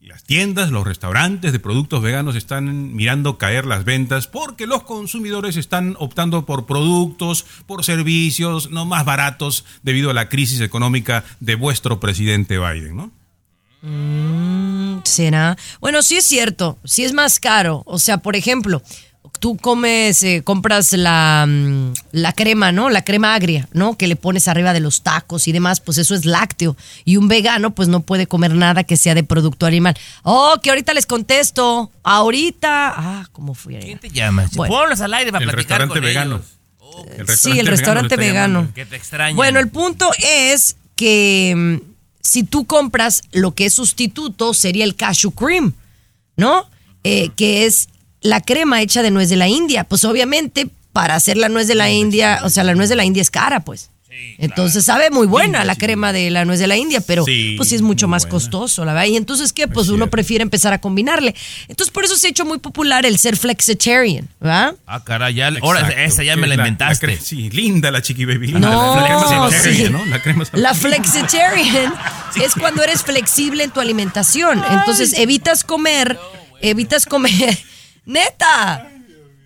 [0.00, 5.58] las tiendas, los restaurantes de productos veganos están mirando caer las ventas porque los consumidores
[5.58, 11.54] están optando por productos, por servicios no más baratos debido a la crisis económica de
[11.54, 13.12] vuestro presidente Biden, ¿no?
[13.82, 15.58] Mm, ¿Será?
[15.80, 17.82] Bueno, sí es cierto, sí es más caro.
[17.84, 18.82] O sea, por ejemplo,
[19.38, 22.90] tú comes, eh, compras la, mm, la crema, ¿no?
[22.90, 23.96] La crema agria, ¿no?
[23.96, 26.76] Que le pones arriba de los tacos y demás, pues eso es lácteo.
[27.04, 29.96] Y un vegano, pues no puede comer nada que sea de producto animal.
[30.22, 31.90] Oh, que ahorita les contesto.
[32.02, 32.94] Ahorita.
[32.96, 33.76] Ah, ¿cómo fui?
[33.76, 34.48] ¿Quién te llama?
[34.54, 34.74] Bueno.
[34.74, 36.36] Ponlos al aire para El platicar restaurante con vegano.
[36.36, 37.40] ellos.
[37.40, 38.68] Sí, el restaurante vegano.
[38.74, 39.36] Que te extrañan.
[39.36, 41.76] Bueno, el punto es que mm,
[42.20, 45.74] si tú compras lo que es sustituto, sería el cashew cream,
[46.36, 46.68] ¿no?
[47.04, 47.88] Eh, que es
[48.26, 49.84] la crema hecha de nuez de la India.
[49.84, 53.04] Pues obviamente, para hacer la nuez de la India, o sea, la nuez de la
[53.04, 53.90] India es cara, pues.
[54.38, 57.68] Entonces sabe muy buena la crema de la nuez de la India, pero Sí, pues
[57.68, 58.30] sí es mucho más buena.
[58.30, 59.08] costoso, la verdad.
[59.08, 59.68] Y entonces, ¿qué?
[59.68, 60.10] Pues Es uno cierto.
[60.12, 61.34] prefiere empezar a combinarle.
[61.68, 64.74] Entonces, por eso se ha hecho muy popular el ser flexitarian, ¿verdad?
[64.86, 67.18] Ah, caray, ya, ahora esa ya Sí, me la la- inventaste.
[67.20, 68.52] sí, linda la chiqui baby.
[68.52, 69.90] No, la, crema.
[69.90, 70.06] ¿no?
[70.06, 71.92] La crema La flexitarian
[72.42, 74.62] es cuando eres flexible en tu alimentación.
[74.70, 76.18] Entonces evitas comer,
[76.62, 77.58] evitas comer.
[78.06, 78.88] Neta.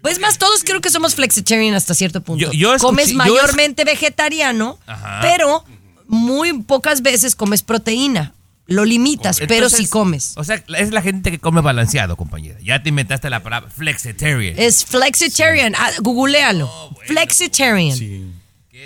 [0.02, 2.40] Pues más, todos creo que somos flexitarian hasta cierto punto.
[2.46, 5.18] Yo- yo escuché- comes yo es- mayormente vegetariano, Ajá.
[5.20, 5.64] pero
[6.06, 8.32] muy pocas veces comes proteína.
[8.66, 10.32] Lo limitas, pero Entonces, sí comes.
[10.36, 12.56] O sea, es la gente que come balanceado, compañera.
[12.62, 14.54] Ya te inventaste la palabra flexitarian.
[14.56, 15.74] Es flexitarian.
[15.76, 16.70] Ah, googlealo.
[17.04, 18.32] Flexitarian.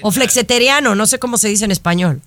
[0.03, 2.23] O flexitariano, no sé cómo se dice en español.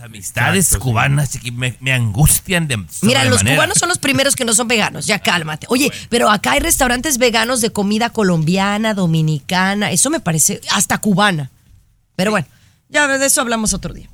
[0.00, 0.90] Amistades Exacto, sí.
[0.90, 4.68] cubanas chiqui, me, me angustian de Mira, los cubanos son los primeros que no son
[4.68, 5.66] veganos, ya cálmate.
[5.70, 11.50] Oye, pero acá hay restaurantes veganos de comida colombiana, dominicana, eso me parece hasta cubana.
[12.16, 12.46] Pero bueno,
[12.88, 14.08] ya de eso hablamos otro día.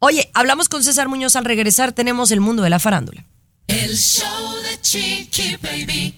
[0.00, 3.24] Oye, hablamos con César Muñoz al regresar, tenemos el mundo de la farándula.
[3.66, 6.14] El show de Chiqui Baby.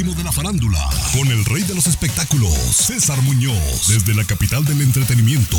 [0.00, 0.78] Último de la farándula,
[1.12, 5.58] con el rey de los espectáculos, César Muñoz, desde la capital del entretenimiento,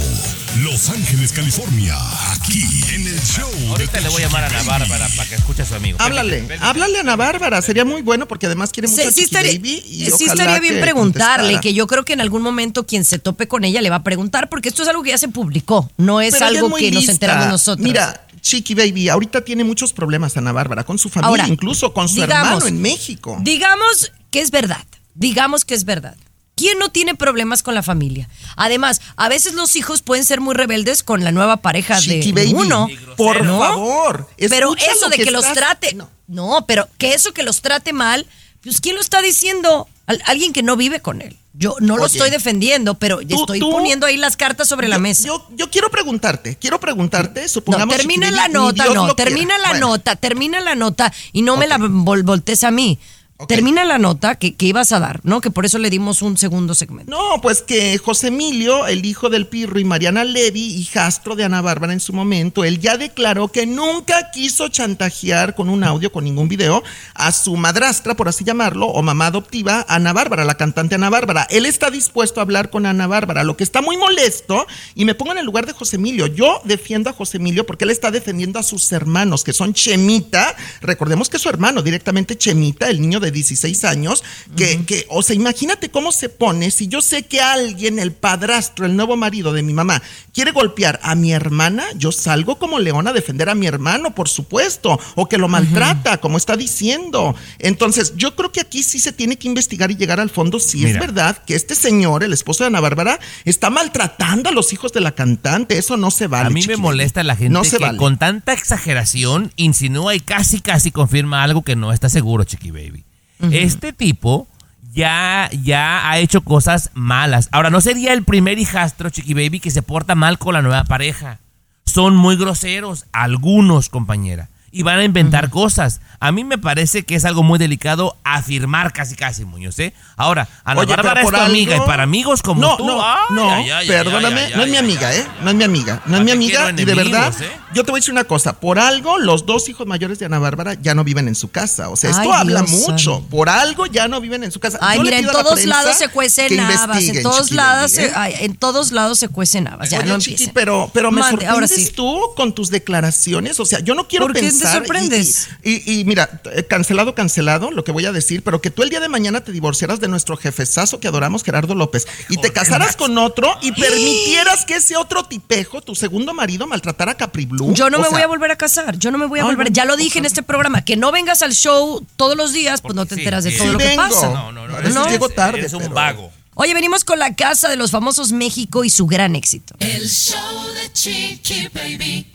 [0.64, 1.96] Los Ángeles, California,
[2.34, 3.48] aquí en el show.
[3.70, 6.00] Ahorita de le voy a llamar a Ana Bárbara para que escuche a su amigo.
[6.02, 6.68] Háblale, Ven, ven, ven.
[6.68, 9.52] háblale a Ana Bárbara, sería muy bueno porque además quiere mucho Sí, a sí estaría,
[9.52, 11.62] Baby y sí ojalá estaría bien que preguntarle, contestara.
[11.62, 14.04] que yo creo que en algún momento quien se tope con ella le va a
[14.04, 17.08] preguntar, porque esto es algo que ya se publicó, no es Pero algo que nos
[17.10, 17.84] enteramos nosotros.
[17.86, 22.10] Mira, Chiqui Baby, ahorita tiene muchos problemas Ana Bárbara con su familia, Ahora, incluso con
[22.10, 23.38] su digamos, hermano en México.
[23.42, 24.84] Digamos que es verdad.
[25.14, 26.16] Digamos que es verdad.
[26.56, 28.30] ¿Quién no tiene problemas con la familia?
[28.56, 32.44] Además, a veces los hijos pueden ser muy rebeldes con la nueva pareja Chiqui de
[32.46, 32.88] Baby, uno.
[33.18, 33.60] por ¿no?
[33.60, 34.30] favor.
[34.38, 35.94] Pero eso de que, los estás- trate.
[35.96, 36.10] No.
[36.28, 36.66] No.
[36.68, 38.28] pero que eso que los trate mal,
[38.64, 39.88] pues ¿quién lo está diciendo?
[40.06, 41.38] Al- alguien que no vive con él.
[41.54, 45.00] Yo no lo estoy defendiendo, pero tú- estoy tú- poniendo ahí las cartas sobre la
[45.00, 45.28] mesa.
[45.28, 49.62] Yo, yo quiero preguntarte, quiero preguntarte, No, supongamos termina Chiqui la nota, no, termina quiera.
[49.64, 53.00] la Bueno, nota, termina la nota y no me la vol- voltees a mí.
[53.48, 55.42] Termina la nota que, que ibas a dar, ¿no?
[55.42, 57.12] Que por eso le dimos un segundo segmento.
[57.12, 61.62] No, pues que José Emilio, el hijo del Pirro y Mariana Levy, hijastro de Ana
[61.62, 66.24] Bárbara en su momento, él ya declaró que nunca quiso chantajear con un audio, con
[66.24, 70.96] ningún video, a su madrastra, por así llamarlo, o mamá adoptiva, Ana Bárbara, la cantante
[70.96, 71.48] Ana Bárbara.
[71.50, 75.16] Él está dispuesto a hablar con Ana Bárbara, lo que está muy molesto, y me
[75.16, 76.28] pongo en el lugar de José Emilio.
[76.28, 80.56] Yo defiendo a José Emilio porque él está defendiendo a sus hermanos, que son Chemita,
[80.82, 84.24] recordemos que su hermano, directamente Chemita, el niño de 16 años,
[84.56, 88.86] que, que, o sea, imagínate cómo se pone si yo sé que alguien, el padrastro,
[88.86, 90.02] el nuevo marido de mi mamá,
[90.34, 94.30] quiere golpear a mi hermana, yo salgo como león a defender a mi hermano, por
[94.30, 97.36] supuesto, o que lo maltrata, como está diciendo.
[97.60, 100.86] Entonces, yo creo que aquí sí se tiene que investigar y llegar al fondo si
[100.86, 104.92] es verdad que este señor, el esposo de Ana Bárbara, está maltratando a los hijos
[104.94, 105.78] de la cantante.
[105.78, 106.48] Eso no se vale.
[106.48, 107.98] a mí me molesta la gente No se que vale.
[107.98, 113.04] con tanta exageración insinúa y casi casi confirma algo que no está seguro, Chiqui Baby.
[113.52, 114.48] Este tipo
[114.94, 117.50] ya, ya ha hecho cosas malas.
[117.52, 120.84] Ahora, no sería el primer hijastro, Chiqui Baby, que se porta mal con la nueva
[120.84, 121.40] pareja.
[121.86, 124.50] Son muy groseros, algunos, compañera.
[124.72, 126.00] Y van a inventar cosas.
[126.20, 129.94] A mí me parece que es algo muy delicado afirmar casi casi, Muñoz, ¿eh?
[130.16, 132.86] Ahora, Ana Oye, Bárbara es por tu amiga y para amigos como no, tú.
[132.86, 135.14] No, ay, no, ay, ay, perdóname, ay, ay, no es mi amiga.
[135.16, 135.28] ¿eh?
[135.42, 136.72] No es mi amiga, no es ¿Para mi amiga.
[136.78, 137.52] Y de verdad, eh?
[137.74, 138.60] yo te voy a decir una cosa.
[138.60, 141.90] Por algo, los dos hijos mayores de Ana Bárbara ya no viven en su casa.
[141.90, 143.26] O sea, esto Ay, habla Dios mucho.
[143.30, 144.78] Por algo ya no viven en su casa.
[144.80, 148.12] Ay, Yo mira, en todos lados se cuecen habas, en todos lados, se- ¿eh?
[148.16, 149.90] ay, en todos lados se cuecen habas.
[149.90, 151.94] Ya Oye, no Chiqui, pero, pero me Mande, ahora sorprendes sí.
[151.96, 153.60] tú con tus declaraciones.
[153.60, 155.50] O sea, yo no quiero ¿Por qué te sorprendes?
[155.64, 158.84] Y, y- y mira, eh, cancelado, cancelado, lo que voy a decir, pero que tú
[158.84, 162.52] el día de mañana te divorciaras de nuestro jefezazo que adoramos, Gerardo López, y te
[162.52, 167.46] casaras con otro y permitieras que ese otro tipejo, tu segundo marido, maltratara a Capri
[167.46, 167.74] Blue.
[167.74, 169.44] Yo no O me sea, voy a volver a casar, yo no me voy a
[169.46, 169.68] volver.
[169.70, 172.82] no, Ya lo dije en este programa, que no vengas al show todos los días,
[172.82, 173.58] pues no te sí, enteras de sí.
[173.58, 174.30] todo Sí lo que pasa.
[174.30, 174.76] No, no, no.
[174.76, 176.32] A veces eres- llego tarde, Eres un pero- vago.
[176.54, 179.74] Oye, venimos con la casa de los famosos México y su gran éxito.
[179.80, 180.38] El show
[180.74, 182.28] de Chiqui Baby.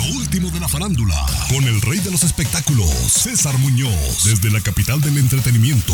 [0.00, 1.14] Lo último de la farándula,
[1.50, 5.92] con el rey de los espectáculos, César Muñoz, desde la capital del entretenimiento,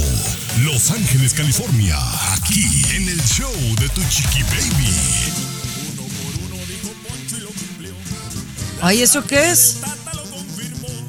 [0.63, 1.97] Los Ángeles, California,
[2.35, 2.65] aquí
[2.95, 4.95] en el show de Tu Chiqui Baby.
[8.81, 9.79] Ay, ¿eso qué es?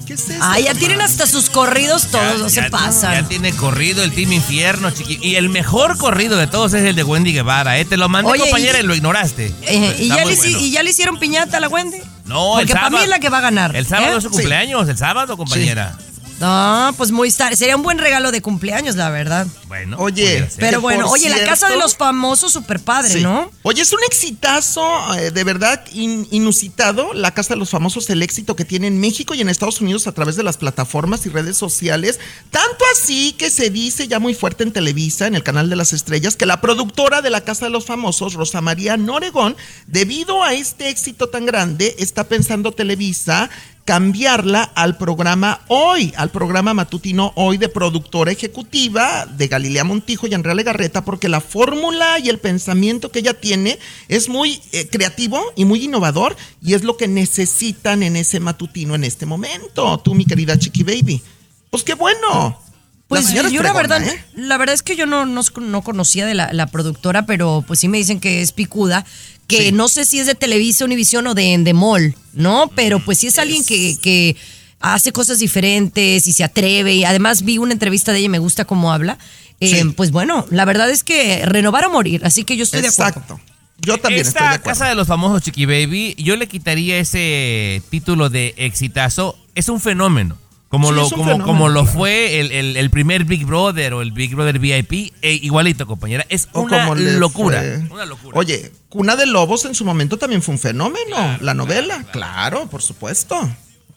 [0.08, 0.44] ¿Qué es esto?
[0.44, 3.28] Ay, ya tienen hasta sus corridos todos, no se Ya pasan.
[3.28, 5.20] tiene corrido el Team Infierno, chiqui.
[5.22, 7.86] Y el mejor corrido de todos es el de Wendy Guevara, ¿eh?
[7.86, 9.54] Te lo mandé, Oye, compañera, y- y, lo ignoraste.
[9.62, 10.60] Eh, ¿y, ya le, bueno.
[10.60, 12.00] ¿Y ya le hicieron piñata a la Wendy?
[12.28, 13.76] No, Porque el para mí es la que va a ganar.
[13.76, 14.18] El sábado ¿eh?
[14.18, 15.98] es su cumpleaños, el sábado, compañera.
[16.40, 17.56] No, pues muy tarde.
[17.56, 19.48] Sería un buen regalo de cumpleaños, la verdad.
[19.68, 19.98] Bueno.
[20.00, 20.48] Oye.
[20.58, 23.22] Pero bueno, oye, la casa de los famosos, súper padre, Sí.
[23.24, 23.52] ¿no?
[23.64, 24.84] Oye, es un exitazo,
[25.16, 29.00] eh, de verdad, in- inusitado, la Casa de los Famosos, el éxito que tiene en
[29.00, 32.20] México y en Estados Unidos a través de las plataformas y redes sociales.
[32.52, 35.92] Tanto así que se dice ya muy fuerte en Televisa, en el canal de las
[35.92, 40.54] estrellas, que la productora de la Casa de los Famosos, Rosa María Noregón, debido a
[40.54, 43.50] este éxito tan grande, está pensando Televisa
[43.88, 50.34] cambiarla al programa Hoy, al programa matutino Hoy de productora ejecutiva de Galilea Montijo y
[50.34, 55.42] Andrea Legarreta, porque la fórmula y el pensamiento que ella tiene es muy eh, creativo
[55.56, 59.98] y muy innovador y es lo que necesitan en ese matutino en este momento.
[60.00, 61.22] Tú, mi querida Chiqui Baby.
[61.70, 62.60] Pues qué bueno.
[63.08, 64.22] Pues La yo la verdad, ¿eh?
[64.36, 67.80] la verdad es que yo no, no, no conocía de la, la productora, pero pues
[67.80, 69.06] sí me dicen que es picuda,
[69.48, 69.72] que Sí.
[69.72, 72.70] no sé si es de Televisa, Univisión o de Endemol, ¿no?
[72.76, 74.36] Pero pues sí es alguien que, que
[74.82, 76.96] hace cosas diferentes y se atreve.
[76.96, 79.18] Y además vi una entrevista de ella y me gusta cómo habla.
[79.62, 79.94] Eh, Sí.
[79.96, 83.20] Pues bueno, la verdad es que renovar o morir, así que yo estoy de acuerdo.
[83.22, 83.40] Exacto.
[83.80, 84.80] Yo también Esta estoy de acuerdo.
[84.80, 89.38] casa de los famosos Chiqui Baby, yo le quitaría ese título de exitazo.
[89.56, 90.38] Es un fenómeno.
[90.70, 91.98] Como, Sí, lo, como, fenómeno, como lo claro.
[91.98, 96.26] fue el, el- el primer Big Brother o el Big Brother VIP, eh, igualito, compañera.
[96.28, 97.64] Es O una locura.
[97.90, 98.38] Una locura.
[98.38, 102.04] Oye, Cuna de Lobos en su momento también fue un fenómeno, la novela.
[102.12, 103.50] Claro, por supuesto.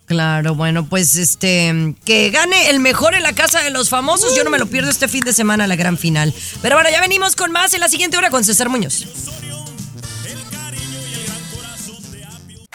[0.06, 4.34] Claro, bueno, pues este, que gane el mejor en la casa de los famosos.
[4.36, 6.34] Yo no me lo pierdo este fin de semana, la gran final.
[6.62, 9.06] Pero bueno, ya venimos con más en la siguiente hora con César Muñoz.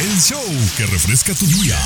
[0.00, 0.42] El show
[0.78, 1.78] que refresca tu día.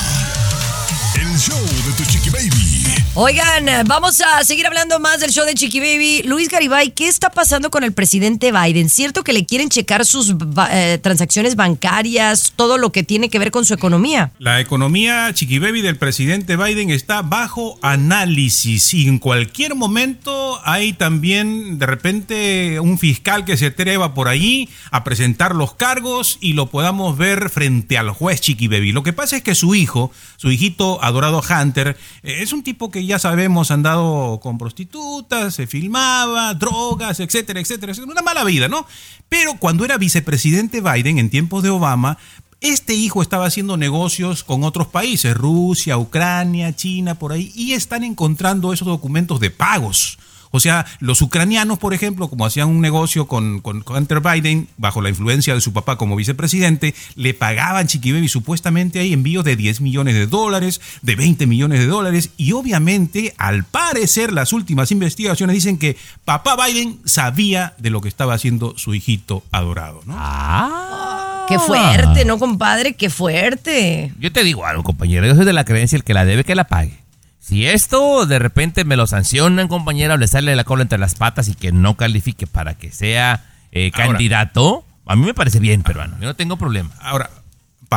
[1.25, 2.75] El show de Tu Chiqui Baby.
[3.17, 6.23] Oigan, vamos a seguir hablando más del show de Chiqui Baby.
[6.25, 8.89] Luis Garibay, ¿qué está pasando con el presidente Biden?
[8.89, 10.35] ¿Cierto que le quieren checar sus
[10.71, 14.33] eh, transacciones bancarias, todo lo que tiene que ver con su economía?
[14.41, 20.93] La economía Chiqui Baby del presidente Biden está bajo análisis y en cualquier momento hay
[20.93, 26.55] también de repente un fiscal que se atreva por allí a presentar los cargos y
[26.55, 28.91] lo podamos ver frente al juez Chiqui Baby.
[28.91, 32.91] Lo que pasa es que su hijo, su hijito adorado Hunter, eh, es un tipo
[32.91, 38.13] que ya sabemos andado con prostitutas, se filmaba, drogas, etcétera, etcétera, etcétera.
[38.13, 38.87] Una mala vida, ¿no?
[39.29, 42.19] Pero cuando era vicepresidente Biden en tiempos de Obama,
[42.61, 48.05] este hijo estaba haciendo negocios con otros países, Rusia, Ucrania, China, por ahí, y están
[48.05, 50.19] encontrando esos documentos de pagos.
[50.55, 55.03] O sea, los ucranianos, por ejemplo, como hacían un negocio con, con Hunter Biden, bajo
[55.03, 59.57] la influencia de su papá como vicepresidente, le pagaban Chiqui Baby supuestamente hay envíos de
[59.57, 64.93] 10 millones de dólares, de 20 millones de dólares, y obviamente, al parecer, las últimas
[64.93, 70.15] investigaciones dicen que papá Biden sabía de lo que estaba haciendo su hijito adorado, ¿no?
[70.17, 71.47] Ah.
[71.49, 72.95] Qué fuerte, ¿no, compadre?
[72.95, 74.13] Qué fuerte.
[74.21, 75.27] Yo te digo algo, compañero.
[75.27, 77.04] Yo soy de la creencia el que la debe que la pague.
[77.45, 81.15] Si esto de repente me lo sancionan, compañera, o le sale la cola entre las
[81.15, 84.07] patas y que no califique para que sea eh, Ahora.
[84.07, 86.17] candidato, a mí me parece bien, peruano.
[86.19, 86.89] Yo no tengo problema.
[87.01, 87.29] Ahora,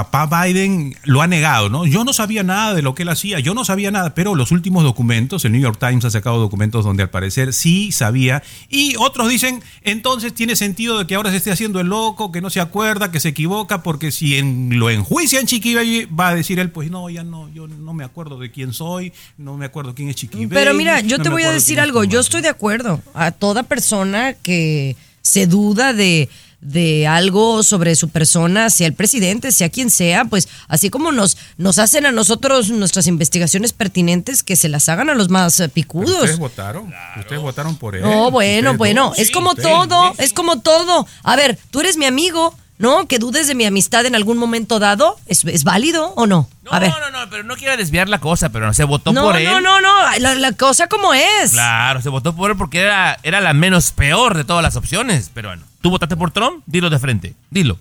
[0.03, 1.87] papá Biden lo ha negado, ¿no?
[1.87, 4.51] Yo no sabía nada de lo que él hacía, yo no sabía nada, pero los
[4.51, 8.95] últimos documentos, el New York Times ha sacado documentos donde al parecer sí sabía, y
[8.97, 12.51] otros dicen, entonces tiene sentido de que ahora se esté haciendo el loco, que no
[12.51, 16.69] se acuerda, que se equivoca, porque si en, lo enjuician Chiqui va a decir él,
[16.69, 20.09] pues no, ya no, yo no me acuerdo de quién soy, no me acuerdo quién
[20.09, 20.47] es Chiqui.
[20.47, 22.03] Pero mira, yo no te voy a decir algo.
[22.03, 22.19] Yo madre".
[22.19, 23.01] estoy de acuerdo.
[23.13, 26.29] A toda persona que se duda de,
[26.61, 31.37] de algo sobre su persona, sea el presidente, sea quien sea, pues así como nos,
[31.57, 35.69] nos hacen a nosotros nuestras investigaciones pertinentes, que se las hagan a los más eh,
[35.69, 36.15] Pero picudos.
[36.15, 38.01] Ustedes votaron, ustedes votaron por él.
[38.01, 41.07] No, bueno, Ustedes bueno, dos, es sí, como ustedes todo, es como todo.
[41.23, 43.07] A ver, tú eres mi amigo, ¿no?
[43.07, 46.49] Que dudes de mi amistad en algún momento dado, ¿es, es válido o no?
[46.69, 46.89] A ver.
[46.91, 49.37] No, no, no, pero no quiero desviar la cosa, pero no se votó No, por
[49.37, 49.45] él.
[49.45, 51.51] no, no, no, la, la cosa como es.
[51.51, 55.31] Claro, se votó por él porque era, era la menos peor de todas las opciones.
[55.33, 56.63] Pero bueno, ¿tú votaste por Trump?
[56.65, 57.79] Dilo de frente, dilo.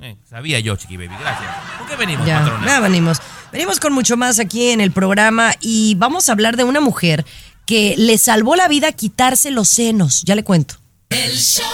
[0.00, 1.50] Eh, sabía yo, Chiqui Baby, gracias.
[1.78, 2.66] ¿Por qué venimos, Ya, patrona?
[2.66, 3.18] ya venimos.
[3.52, 7.24] Venimos con mucho más aquí en el programa y vamos a hablar de una mujer
[7.66, 10.22] que le salvó la vida quitarse los senos.
[10.24, 10.76] Ya le cuento.
[11.10, 11.64] El show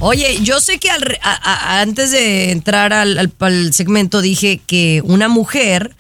[0.01, 4.23] Oye, yo sé que al re- a- a- antes de entrar al, al- al segmento
[4.23, 5.95] dije que una mujer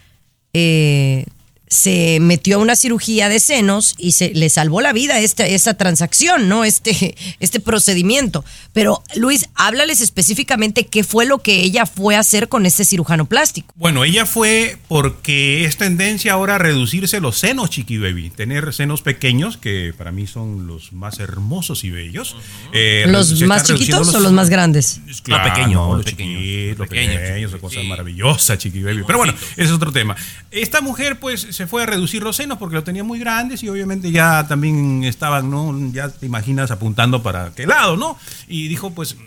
[0.54, 1.26] eh,
[1.70, 5.74] se metió a una cirugía de senos y se le salvó la vida esta, esta
[5.74, 6.64] transacción, ¿no?
[6.64, 8.44] Este, este procedimiento.
[8.72, 13.26] Pero, Luis, háblales específicamente qué fue lo que ella fue a hacer con este cirujano
[13.26, 13.72] plástico.
[13.76, 18.30] Bueno, ella fue porque es tendencia ahora a reducirse los senos, Chiqui Baby.
[18.30, 22.34] Tener senos pequeños, que para mí son los más hermosos y bellos.
[22.72, 25.00] Eh, ¿Los más chiquitos o los- más grandes?
[25.22, 26.40] Claro, Los pequeños, los los pequeños.
[26.42, 29.02] chiquitos, los Pequeños, pequeños, esa cosa maravillosa, Chiqui Baby.
[29.06, 30.16] Pero bueno, ese es otro tema.
[30.50, 33.68] Esta mujer, pues, se fue a reducir los senos porque los tenía muy grandes y
[33.68, 35.78] obviamente ya también estaban, ¿no?
[35.92, 38.16] Ya te imaginas apuntando para qué lado, ¿no?
[38.48, 39.18] Y dijo, pues,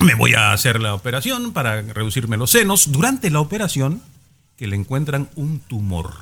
[0.00, 2.90] me voy a hacer la operación para reducirme los senos.
[2.90, 4.02] Durante la operación,
[4.56, 6.12] que le encuentran un tumor.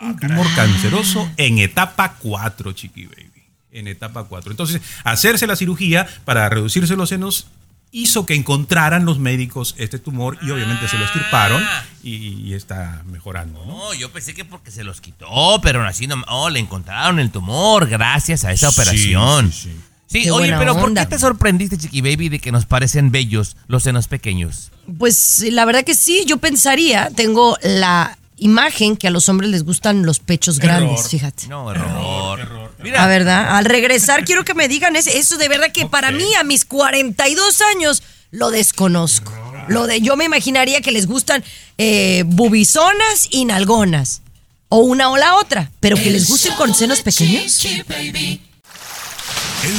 [0.00, 3.42] Un tumor canceroso en etapa 4, Chiqui Baby.
[3.72, 4.52] En etapa 4.
[4.52, 7.48] Entonces, hacerse la cirugía para reducirse los senos
[7.92, 11.62] hizo que encontraran los médicos este tumor y obviamente se lo estirparon
[12.02, 13.76] y, y está mejorando, ¿no?
[13.76, 16.22] No, yo pensé que porque se los quitó, pero así no.
[16.28, 19.52] Oh, le encontraron el tumor gracias a esa Sí, operación.
[19.52, 19.76] sí, sí.
[20.08, 23.56] Sí, Qué oye, pero ¿por qué te sorprendiste, Chiqui Baby, de que nos parecen bellos
[23.66, 24.70] los senos pequeños?
[24.98, 29.64] Pues la verdad que sí, yo pensaría, tengo la imagen que a los hombres les
[29.64, 31.46] gustan los pechos grandes, fíjate.
[31.48, 32.72] No, error.
[32.82, 36.26] Mira, La verdad, al regresar quiero que me digan eso de verdad que para mí
[36.38, 39.32] a mis 42 años lo desconozco.
[39.68, 41.42] Lo de yo me imaginaría que les gustan
[41.78, 44.22] eh, bubizonas y nalgonas
[44.68, 47.64] o una o la otra, pero que les gusten con senos pequeños.
[47.64, 48.38] El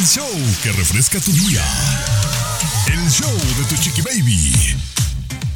[0.05, 0.27] show
[0.63, 1.63] que refresca tu día.
[2.87, 4.75] El show de tu Chiqui Baby.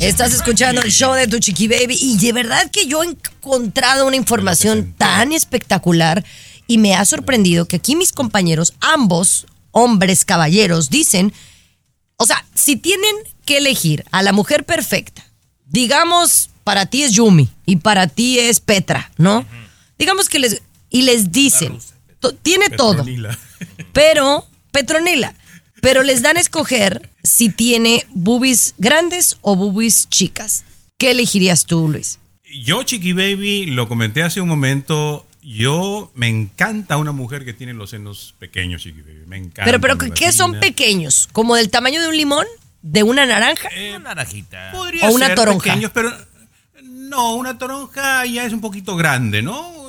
[0.01, 4.07] Estás escuchando el show de tu chiqui baby y de verdad que yo he encontrado
[4.07, 6.25] una información tan espectacular
[6.65, 11.31] y me ha sorprendido que aquí mis compañeros, ambos hombres caballeros, dicen,
[12.17, 13.13] o sea, si tienen
[13.45, 15.23] que elegir a la mujer perfecta,
[15.67, 19.45] digamos, para ti es Yumi y para ti es Petra, ¿no?
[19.99, 21.77] Digamos que les y les dicen,
[22.41, 23.37] tiene todo, Petronila.
[23.93, 25.35] pero Petronila,
[25.79, 30.63] pero les dan a escoger si tiene boobies grandes o boobies chicas.
[30.97, 32.19] ¿Qué elegirías tú, Luis?
[32.63, 35.25] Yo, Chiqui Baby, lo comenté hace un momento.
[35.41, 39.23] Yo me encanta una mujer que tiene los senos pequeños, Chiqui Baby.
[39.25, 39.63] Me encanta.
[39.65, 41.27] Pero, pero, ¿qué son pequeños?
[41.31, 42.45] ¿Como del tamaño de un limón?
[42.81, 43.69] ¿De una naranja?
[43.89, 44.71] una naranjita.
[44.71, 45.63] Podría o una ser toronja.
[45.63, 46.11] pequeños, pero
[46.83, 49.80] no, una toronja ya es un poquito grande, ¿no?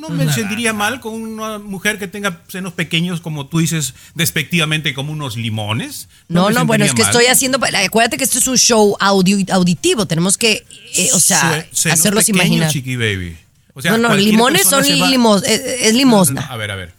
[0.00, 4.94] No, me sentiría mal con una mujer que tenga senos pequeños, como tú dices, despectivamente,
[4.94, 6.08] como unos limones.
[6.28, 7.10] No, no, bueno, es que mal.
[7.10, 7.58] estoy haciendo.
[7.84, 10.06] Acuérdate que esto es un show audio, auditivo.
[10.06, 10.64] Tenemos que,
[10.96, 12.70] eh, o sea, hacerlos pequeños, imaginar.
[12.72, 13.36] Chiqui Baby.
[13.74, 16.40] O sea, no, no, limones son se va- limos, es, es limosna.
[16.42, 16.92] No, no, a ver, a ver.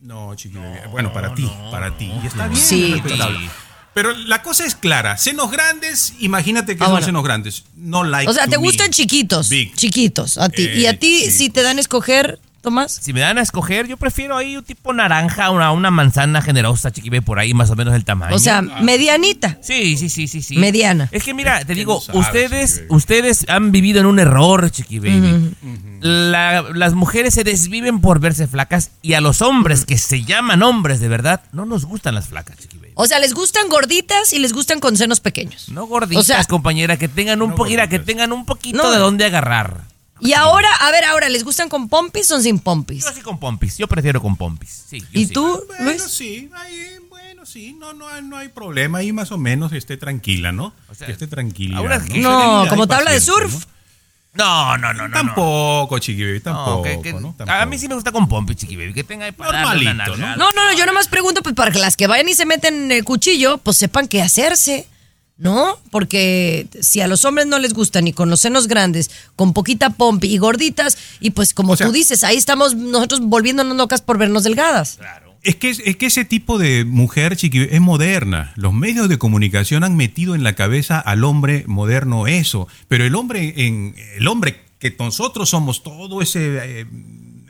[0.00, 0.78] No, Chiqui Baby.
[0.90, 2.10] Bueno, para ti, para ti.
[2.22, 2.60] Y está bien.
[2.60, 3.50] Sí, respetable.
[3.94, 5.16] Pero la cosa es clara.
[5.18, 7.06] Senos grandes, imagínate que Ah, son bueno.
[7.06, 7.62] senos grandes.
[7.76, 8.64] No like o sea, te me.
[8.64, 9.48] gustan chiquitos.
[9.50, 9.72] Big.
[9.76, 10.62] Chiquitos, a ti.
[10.64, 12.98] y a Eh, ti, si te dan a escoger, Tomás.
[13.00, 16.90] Si me dan a escoger, yo prefiero ahí un tipo naranja, una, una manzana generosa,
[16.90, 18.34] Chiqui Baby, por ahí más o menos el tamaño.
[18.34, 19.58] O sea, medianita.
[19.60, 20.56] Sí, sí, sí, sí, sí.
[20.56, 21.08] Mediana.
[21.12, 25.54] Es que mira, te digo, sabes, ustedes, ustedes han vivido en un error, Chiqui Baby.
[26.00, 30.62] La- las mujeres se desviven por verse flacas y a los hombres que se llaman
[30.62, 32.92] hombres de verdad no nos gustan las flacas, Chiqui Baby.
[32.94, 35.68] O sea, les gustan gorditas y les gustan con senos pequeños.
[35.70, 38.90] No gorditas, O sea- compañera, que tengan un No poquito, que tengan un poquito No.
[38.90, 39.82] de dónde agarrar.
[40.24, 43.04] Y ahora, a ver, ahora, ¿les gustan con pompis o sin pompis?
[43.04, 44.84] Yo sí con pompis, yo prefiero con pompis.
[44.88, 45.32] Sí, yo ¿Y sí.
[45.34, 46.02] tú, Bueno, Luis?
[46.02, 49.96] sí, ahí, bueno, sí, no, no, hay- no hay problema, ahí más o menos esté
[49.98, 50.72] tranquila, ¿no?
[50.94, 51.76] sea, que esté tranquila.
[51.78, 52.16] ahora ¿no?
[52.16, 53.66] No, Hay como tabla de surf.
[54.32, 55.08] No, no, no, no.
[55.08, 55.14] ¿no?
[55.14, 57.36] Tampoco, chiqui baby, No, tampoco, que- que- ¿no?
[57.46, 60.36] a mí sí me gusta con pompis, Chiqui Baby, que tenga ahí para Normalito, ¿no?
[60.36, 62.90] No, no, no, yo nomás pregunto pues para que las que vayan y se meten
[62.90, 64.88] el cuchillo, pues sepan qué hacerse,
[65.36, 65.78] ¿no?
[65.90, 69.90] Porque si a los hombres no les gusta ni con los senos grandes, con poquita
[69.90, 74.00] pompi y gorditas, y pues como O sea- tú dices, ahí estamos nosotros volviéndonos locas
[74.02, 74.96] por vernos delgadas.
[74.98, 75.34] Claro.
[75.42, 78.54] Es que, es que ese tipo de mujer, Chiqui, es moderna.
[78.56, 82.66] Los medios de comunicación han metido en la cabeza al hombre moderno eso.
[82.88, 86.86] Pero el hombre, en, el hombre que nosotros somos, todo ese, eh,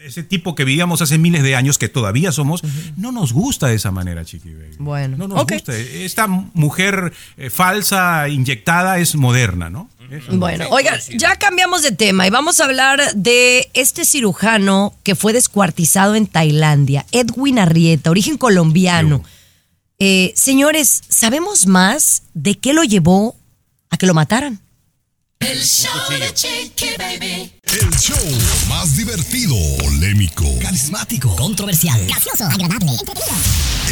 [0.04, 2.62] ese tipo que vivíamos hace miles de años, que todavía somos,
[2.96, 4.76] no nos gusta de esa manera, Chiqui Baby.
[4.78, 5.76] Bueno, No nos gusta.
[5.76, 9.88] Esta mujer eh, falsa, inyectada, es moderna, ¿no?
[10.10, 10.36] Eso.
[10.36, 15.32] Bueno, oigan, ya cambiamos de tema y vamos a hablar de este cirujano que fue
[15.32, 19.24] descuartizado en Tailandia, Edwin Arrieta, origen colombiano.
[19.98, 23.34] Eh, señores, ¿sabemos más de qué lo llevó
[23.90, 24.60] a que lo mataran?
[25.40, 27.52] El show de Chiqui Baby.
[27.64, 28.16] El show
[28.68, 33.34] más divertido, polémico, Carismático, controversial, gracioso, agradable, entretenido.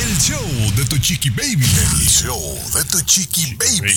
[0.02, 1.66] el show de tu chiqui baby.
[2.00, 3.94] El show de tu chiqui baby.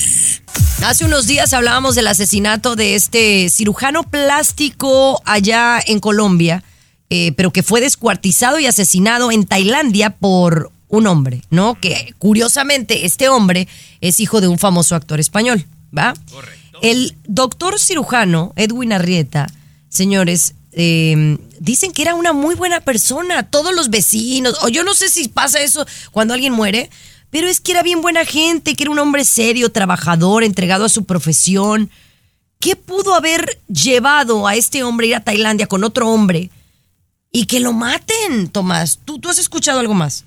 [0.84, 6.62] Hace unos días hablábamos del asesinato de este cirujano plástico allá en Colombia,
[7.08, 11.74] eh, pero que fue descuartizado y asesinado en Tailandia por un hombre, ¿no?
[11.80, 13.66] Que curiosamente este hombre
[14.00, 15.64] es hijo de un famoso actor español,
[15.96, 16.12] ¿va?
[16.30, 16.65] Correcto.
[16.82, 19.46] El doctor cirujano Edwin Arrieta,
[19.88, 23.50] señores, eh, dicen que era una muy buena persona.
[23.50, 26.90] Todos los vecinos, o yo no sé si pasa eso cuando alguien muere,
[27.30, 30.90] pero es que era bien buena gente, que era un hombre serio, trabajador, entregado a
[30.90, 31.90] su profesión.
[32.60, 36.50] ¿Qué pudo haber llevado a este hombre a ir a Tailandia con otro hombre
[37.30, 39.00] y que lo maten, Tomás?
[39.04, 40.24] ¿Tú, tú has escuchado algo más?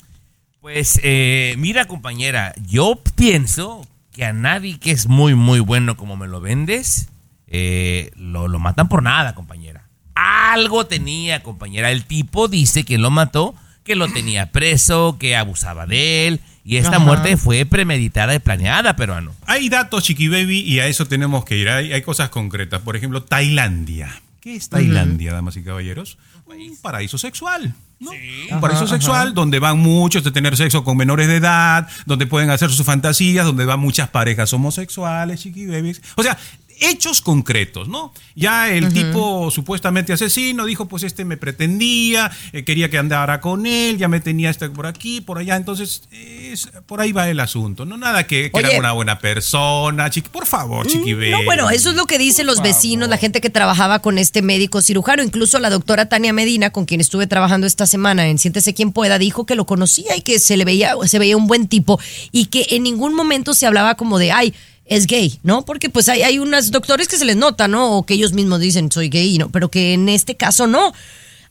[0.62, 3.88] Pues eh, mira compañera, yo pienso
[4.20, 7.08] que a nadie que es muy muy bueno como me lo vendes,
[7.48, 9.88] eh, lo, lo matan por nada compañera.
[10.14, 11.90] Algo tenía compañera.
[11.90, 13.56] El tipo dice que lo mató,
[13.86, 16.42] que lo tenía preso, que abusaba de él.
[16.66, 17.00] Y esta Ajá.
[17.00, 19.32] muerte fue premeditada y planeada, peruano.
[19.46, 21.70] Hay datos, Chiqui Baby, y a eso tenemos que ir.
[21.70, 22.82] Hay, hay cosas concretas.
[22.82, 24.22] Por ejemplo, Tailandia.
[24.42, 26.18] ¿Qué es Tailandia, damas y caballeros?
[26.46, 27.74] Un paraíso sexual.
[28.00, 28.12] ¿No?
[28.12, 29.34] Un paraíso Ajá, sexual ajá.
[29.34, 33.46] donde van muchos de tener sexo con menores de edad, donde pueden hacer sus fantasías,
[33.46, 36.02] donde van muchas parejas homosexuales, chiqui babies.
[36.16, 36.38] O sea,
[36.80, 38.14] hechos concretos, ¿no?
[38.36, 43.66] Ya el tipo supuestamente asesino dijo, pues este me pretendía, eh, quería que andara con
[43.66, 47.40] él, ya me tenía este por aquí, por allá, entonces es- por ahí va el
[47.40, 48.70] asunto, no nada que, que Oye.
[48.70, 51.32] era una buena persona, chiqui, por favor, chiqui baby.
[51.32, 54.42] No, bueno, eso es lo que dicen los vecinos, la gente que trabajaba con este
[54.42, 55.22] médico cirujano.
[55.24, 59.20] Incluso la doctora Tania Medina, con quien estuve trabajando esta semana en Siéntese quien pueda,
[59.20, 62.00] dijo que lo conocía y que se le veía, se veía un buen tipo
[62.32, 64.54] y que en ningún momento se hablaba como de, ay,
[64.90, 65.64] es gay, ¿no?
[65.64, 67.98] Porque pues hay, hay unos doctores que se les nota, ¿no?
[67.98, 69.50] O que ellos mismos dicen, soy gay, ¿no?
[69.50, 70.94] Pero que en este caso no.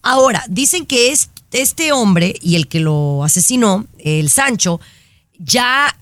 [0.03, 4.81] Ahora, dicen que es, este hombre y el que lo asesinó, el Sancho,
[5.39, 5.97] ya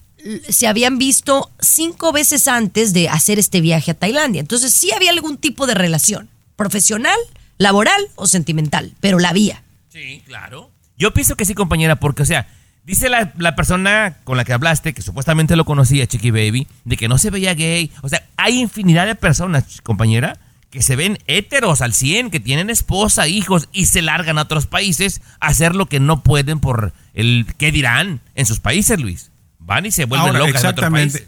[0.48, 4.40] se habían visto cinco veces antes de hacer este viaje a Tailandia.
[4.40, 7.18] Entonces sí había algún tipo de relación, profesional,
[7.58, 9.62] laboral o sentimental, pero la había.
[9.92, 10.70] Sí, claro.
[10.98, 12.48] Yo pienso que sí, compañera, porque, o sea,
[12.86, 16.96] dice la, la persona con la que hablaste, que supuestamente lo conocía, Chiqui Baby, de
[16.96, 17.90] que no se veía gay.
[18.02, 20.38] O sea, hay infinidad de personas, compañera,
[20.70, 24.66] que se ven héteros al 100, que tienen esposa, hijos y se largan a otros
[24.66, 29.30] países a hacer lo que no pueden por el qué dirán en sus países, Luis.
[29.58, 31.26] Van y se vuelven Ahora, locas en otros países.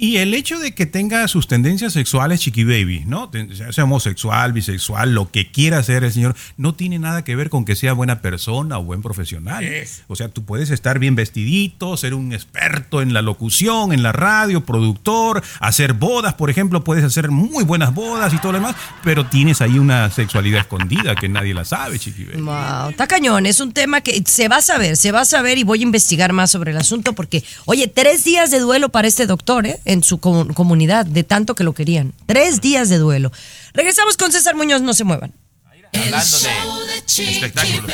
[0.00, 3.30] Y el hecho de que tenga sus tendencias sexuales, Chiqui Baby, ¿no?
[3.70, 7.66] Sea homosexual, bisexual, lo que quiera ser el señor, no tiene nada que ver con
[7.66, 9.62] que sea buena persona o buen profesional.
[10.08, 14.12] O sea, tú puedes estar bien vestidito, ser un experto en la locución, en la
[14.12, 18.76] radio, productor, hacer bodas, por ejemplo, puedes hacer muy buenas bodas y todo lo demás,
[19.04, 22.40] pero tienes ahí una sexualidad escondida que nadie la sabe, Chiqui Baby.
[22.40, 25.58] Wow, está cañón, es un tema que se va a saber, se va a saber
[25.58, 29.06] y voy a investigar más sobre el asunto porque, oye, tres días de duelo para
[29.06, 29.78] este doctor, ¿eh?
[29.90, 32.12] En su comu- comunidad, de tanto que lo querían.
[32.26, 33.32] Tres días de duelo.
[33.74, 35.32] Regresamos con César Muñoz, no se muevan.
[35.92, 36.98] Hablando de
[37.32, 37.90] espectáculos.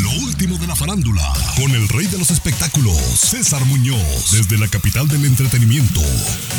[0.00, 1.22] Lo último de la farándula,
[1.56, 6.00] con el rey de los espectáculos, César Muñoz, desde la capital del entretenimiento,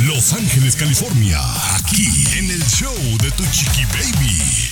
[0.06, 1.40] Los Ángeles, California,
[1.76, 2.08] aquí
[2.38, 4.70] en el show de tu chiqui baby.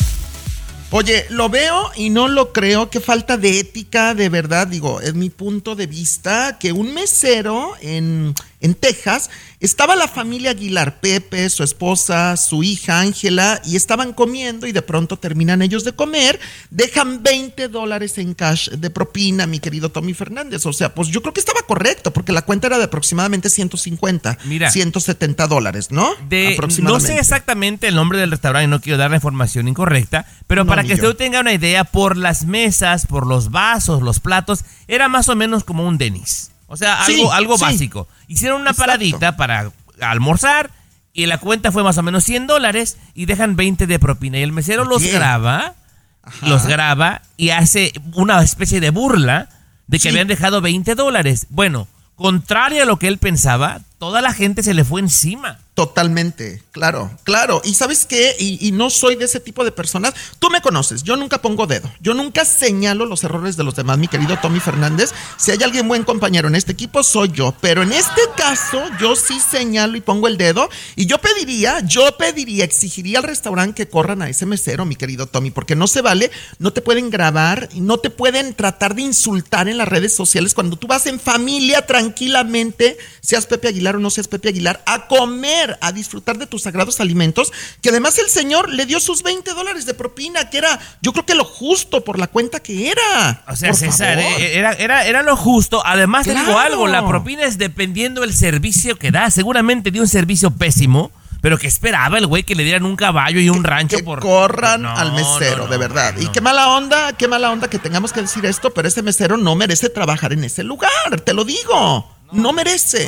[0.92, 2.90] Oye, lo veo y no lo creo.
[2.92, 4.68] Qué falta de ética, de verdad.
[4.68, 9.30] Digo, es mi punto de vista que un mesero en, en Texas
[9.60, 14.82] estaba la familia Aguilar, Pepe, su esposa, su hija Ángela, y estaban comiendo y de
[14.82, 16.40] pronto terminan ellos de comer,
[16.70, 20.66] dejan 20 dólares en cash de propina, mi querido Tommy Fernández.
[20.66, 24.38] O sea, pues yo creo que estaba correcto, porque la cuenta era de aproximadamente 150,
[24.46, 24.70] Mira.
[24.70, 26.12] 170 dólares, ¿no?
[26.30, 27.08] De, no aproximadamente.
[27.08, 30.70] sé exactamente el nombre del restaurante y no quiero dar la información incorrecta, pero No,
[30.70, 35.08] para que usted tenga una idea, por las mesas, por los vasos, los platos, era
[35.10, 36.52] más o menos como un Denis.
[36.68, 37.64] O sea, Sí, algo, algo sí.
[37.66, 38.08] básico.
[38.28, 38.92] Hicieron una Exacto.
[38.92, 40.72] paradita para almorzar
[41.14, 44.38] y la cuenta fue más o menos 100 dólares y dejan 20 de propina.
[44.40, 45.76] Y el mesero los graba,
[46.24, 46.48] Ajá.
[46.48, 49.50] los graba y hace una especie de burla
[49.88, 50.10] de que Sí.
[50.10, 51.48] habían dejado 20 dólares.
[51.50, 55.60] Bueno, contrario a lo que él pensaba, toda la gente se le fue encima.
[55.76, 57.62] Totalmente, claro, claro.
[57.66, 60.14] Y sabes qué, y, y no soy de ese tipo de personas.
[60.40, 63.98] Tú me conoces, yo nunca pongo dedo, yo nunca señalo los errores de los demás,
[63.98, 65.12] mi querido Tommy Fernández.
[65.38, 67.54] Si hay alguien buen compañero en este equipo, soy yo.
[67.60, 70.70] Pero en este caso, yo sí señalo y pongo el dedo.
[70.96, 75.28] Y yo pediría, yo pediría, exigiría al restaurante que corran a ese mesero, mi querido
[75.28, 79.68] Tommy, porque no se vale, no te pueden grabar, no te pueden tratar de insultar
[79.68, 84.10] en las redes sociales cuando tú vas en familia tranquilamente, seas Pepe Aguilar o no
[84.10, 87.52] seas Pepe Aguilar, a comer, a disfrutar de tus sagrados alimentos,
[87.82, 91.26] que además el señor le dio sus 20 dólares de propina, que era, yo creo
[91.26, 93.44] que lo justo por la cuenta que era.
[93.48, 95.82] O sea, Por César, eh, era, era, era lo justo.
[95.86, 96.60] Además, te digo Claro.
[96.60, 99.30] algo, la propina es dependiendo del servicio que da.
[99.30, 101.12] Seguramente dio un servicio pésimo,
[101.42, 104.20] pero que esperaba el güey que le dieran un caballo y un rancho que por...
[104.20, 106.16] corran No, al mesero, no, no, de verdad.
[106.20, 109.38] Y qué mala onda, qué mala onda que tengamos que decir esto, pero ese mesero
[109.38, 112.15] no merece trabajar en ese lugar, te lo digo.
[112.32, 113.08] No, merece.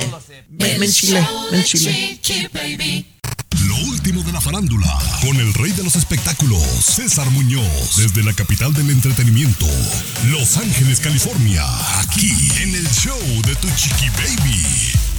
[0.49, 2.20] me, me enchilé, me enchilé.
[3.65, 4.88] Lo último de la farándula,
[5.22, 9.68] con el rey de los espectáculos, César Muñoz, desde la capital del entretenimiento,
[10.30, 11.63] Los Ángeles, California,
[11.99, 15.16] aquí en el show de Tu Chiqui Baby.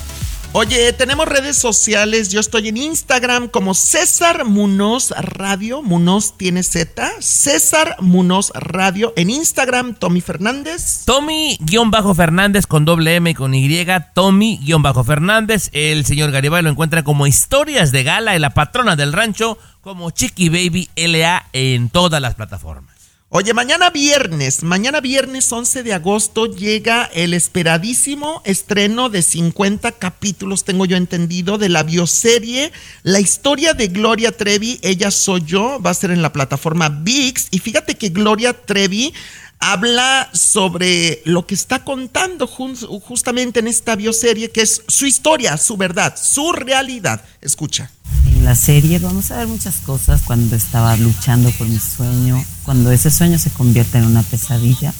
[0.53, 2.31] Oye, tenemos redes sociales.
[2.31, 5.83] Yo estoy en Instagram como César Munoz Radio.
[5.83, 7.07] Munoz tiene Z.
[7.21, 9.13] César Munoz Radio.
[9.17, 11.05] En Instagram, Tommy Fernández.
[11.05, 15.69] Tommy-Fernández con doble M y con Y, Tommy-Fernández.
[15.73, 20.11] El señor Garibay lo encuentra como Historias de Gala y la patrona del rancho como
[20.11, 22.98] Chiqui Baby LA en todas las plataformas.
[23.31, 30.65] Oye, mañana viernes, mañana viernes 11 de agosto llega el esperadísimo estreno de 50 capítulos,
[30.65, 32.73] tengo yo entendido, de la bioserie
[33.03, 37.49] La historia de Gloria Trevi, ella soy yo, va a ser en la plataforma VIX.
[37.51, 39.13] Y fíjate que Gloria Trevi
[39.61, 45.77] habla sobre lo que está contando justamente en esta bioserie, que es su historia, su
[45.77, 47.23] verdad, su realidad.
[47.41, 47.91] Escucha.
[48.27, 52.93] En la serie vamos a ver muchas cosas cuando estaba luchando por mi sueño, cuando
[52.93, 54.95] ese sueño se convierte en una pesadilla,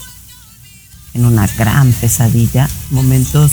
[1.15, 3.53] en una gran pesadilla, momentos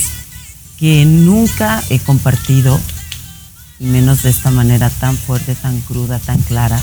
[0.78, 2.78] que nunca he compartido,
[3.78, 6.82] y menos de esta manera tan fuerte, tan cruda, tan clara,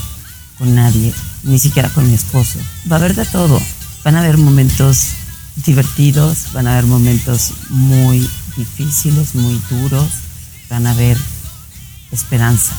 [0.57, 1.13] con nadie,
[1.43, 2.59] ni siquiera con mi esposo.
[2.91, 3.61] Va a haber de todo.
[4.03, 5.09] Van a haber momentos
[5.65, 10.09] divertidos, van a haber momentos muy difíciles, muy duros,
[10.69, 11.17] van a haber
[12.11, 12.73] esperanza.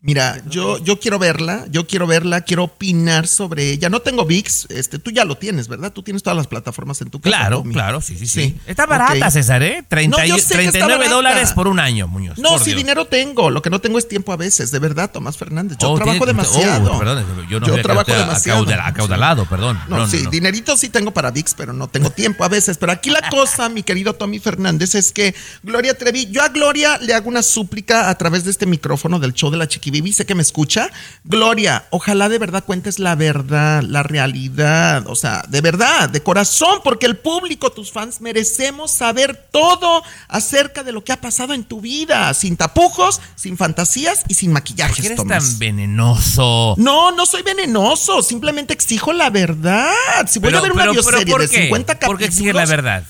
[0.00, 3.88] Mira, yo, yo quiero verla, yo quiero verla, quiero opinar sobre ella.
[3.88, 5.92] No tengo VIX, este, tú ya lo tienes, ¿verdad?
[5.92, 7.36] Tú tienes todas las plataformas en tu casa.
[7.36, 8.56] Claro, claro, sí, sí, sí.
[8.68, 9.84] Está barata, César, ¿eh?
[9.88, 11.14] 30 No, yo y- sé que está 39 barata.
[11.16, 12.38] dólares por un año, Muñoz.
[12.38, 12.76] No, Dios.
[12.76, 15.78] dinero tengo, lo que no tengo es tiempo a veces, de verdad, Tomás Fernández.
[15.80, 16.92] Yo Oh, trabajo tiene- demasiado.
[16.92, 18.62] oh, perdón, yo no yo trabajo demasiado.
[18.64, 19.80] acaudal- acaudalado, perdón.
[19.88, 22.78] No, No, sí, dinerito sí tengo para VIX, pero no tengo tiempo a veces.
[22.78, 25.34] Pero aquí la cosa, mi querido Tommy Fernández, es que
[25.64, 29.32] Gloria Trevi, yo a Gloria le hago una súplica a través de este micrófono del
[29.32, 30.90] show de la Chiquibibi, sé que me escucha.
[31.24, 36.80] Gloria, ojalá de verdad cuentes la verdad, la realidad, o sea, de verdad, de corazón,
[36.84, 41.64] porque el público, tus fans, merecemos saber todo acerca de lo que ha pasado en
[41.64, 45.44] tu vida, sin tapujos, sin fantasías y sin ¿Por maquillajes, qué eres Tomás.
[45.50, 46.74] tan venenoso?
[46.76, 49.90] No, no soy venenoso, simplemente exijo la verdad.
[50.26, 51.62] Si voy Pero- a ver una pero- bioserie ¿por de qué?
[51.64, 52.10] 50 capítulos.
[52.12, 53.04] ¿Por qué exige la verdad?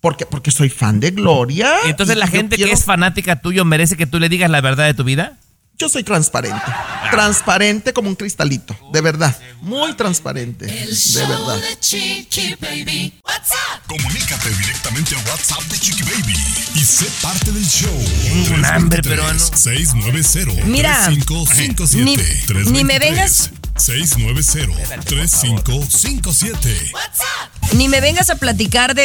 [0.00, 1.76] Porque, porque soy fan de Gloria.
[1.86, 4.50] Y entonces y la gente quiero- que es fanática tuyo merece que tú le digas
[4.50, 5.38] la verdad de tu vida.
[5.76, 6.62] Yo soy transparente.
[7.10, 8.76] Transparente como un cristalito.
[8.92, 9.36] De verdad.
[9.60, 10.66] Muy transparente.
[10.66, 11.58] De verdad.
[13.88, 16.34] Comunícate directamente a WhatsApp de Chiqui Baby
[16.76, 17.90] y sé parte del show.
[18.22, 19.38] Tengo un hambre, peruano.
[19.38, 26.92] 690 Mira, 3557 ni- ni me vengas- 690 3557
[27.72, 29.02] Ni me vengas a platicar de,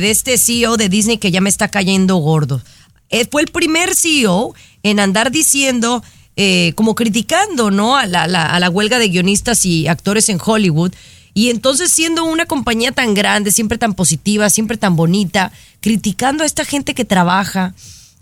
[0.00, 2.62] de este CEO de Disney que ya me está cayendo gordo.
[3.08, 6.02] Eh, fue el primer CEO en andar diciendo,
[6.36, 7.96] eh, como criticando, ¿no?
[7.96, 10.92] A la, a la huelga de guionistas y actores en Hollywood.
[11.34, 16.46] Y entonces siendo una compañía tan grande, siempre tan positiva, siempre tan bonita, criticando a
[16.46, 17.74] esta gente que trabaja.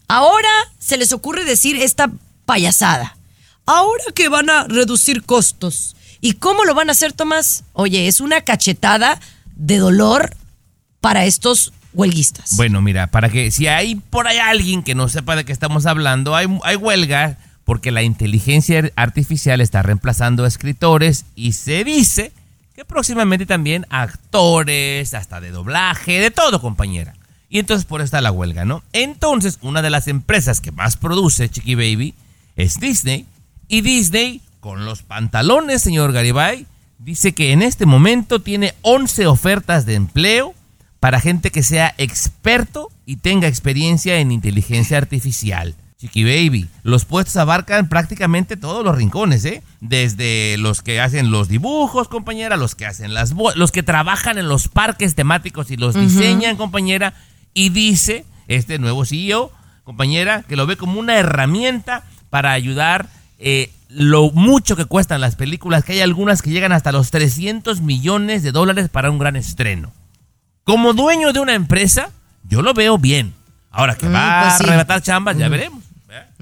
[0.08, 2.10] Ahora se les ocurre decir esta
[2.44, 3.16] payasada.
[3.66, 5.94] Ahora que van a reducir costos.
[6.20, 7.64] ¿Y cómo lo van a hacer, Tomás?
[7.74, 9.20] Oye, es una cachetada
[9.54, 10.34] de dolor
[11.00, 12.56] para estos huelguistas.
[12.56, 15.84] Bueno, mira, para que si hay por ahí alguien que no sepa de qué estamos
[15.84, 22.32] hablando, hay, hay huelga porque la inteligencia artificial está reemplazando a escritores y se dice
[22.74, 27.14] que próximamente también actores, hasta de doblaje, de todo, compañera.
[27.50, 28.82] Y entonces por está la huelga, ¿no?
[28.92, 32.14] Entonces, una de las empresas que más produce Chiqui Baby
[32.56, 33.26] es Disney.
[33.66, 36.66] Y Disney, con los pantalones, señor Garibay,
[36.98, 40.54] dice que en este momento tiene 11 ofertas de empleo
[41.00, 45.74] para gente que sea experto y tenga experiencia en inteligencia artificial.
[45.98, 49.64] Chiqui Baby, los puestos abarcan prácticamente todos los rincones, ¿eh?
[49.80, 54.48] Desde los que hacen los dibujos, compañera, los que hacen las los que trabajan en
[54.48, 57.14] los parques temáticos y los diseñan, compañera,
[57.52, 59.50] y dice este nuevo CEO,
[59.82, 63.08] compañera, que lo ve como una herramienta para ayudar
[63.40, 67.80] eh, lo mucho que cuestan las películas, que hay algunas que llegan hasta los 300
[67.80, 69.92] millones de dólares para un gran estreno.
[70.68, 72.10] Como dueño de una empresa,
[72.46, 73.32] yo lo veo bien.
[73.70, 74.64] Ahora que Mm, va pues a sí.
[74.64, 75.50] arrebatar chambas, ya Mm.
[75.50, 75.84] veremos.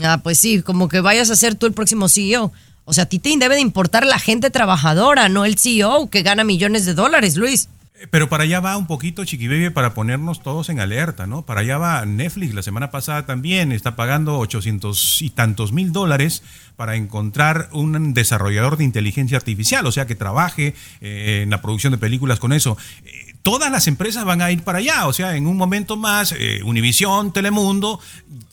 [0.03, 2.53] Ah, pues sí, como que vayas a ser tú el próximo CEO.
[2.85, 6.23] O sea, a ti te debe de importar la gente trabajadora, no el CEO que
[6.23, 7.69] gana millones de dólares, Luis.
[8.11, 11.43] Pero para allá va un poquito, Chiqui Baby, para ponernos todos en alerta, ¿no?
[11.43, 16.43] Para allá va Netflix, la semana pasada también está pagando 800 y tantos mil dólares
[16.77, 21.93] para encontrar un desarrollador de inteligencia artificial, o sea, que trabaje eh, en la producción
[21.93, 22.77] de películas con eso.
[23.05, 26.35] Eh, todas las empresas van a ir para allá, o sea, en un momento más,
[26.37, 28.01] eh, Univision, Telemundo,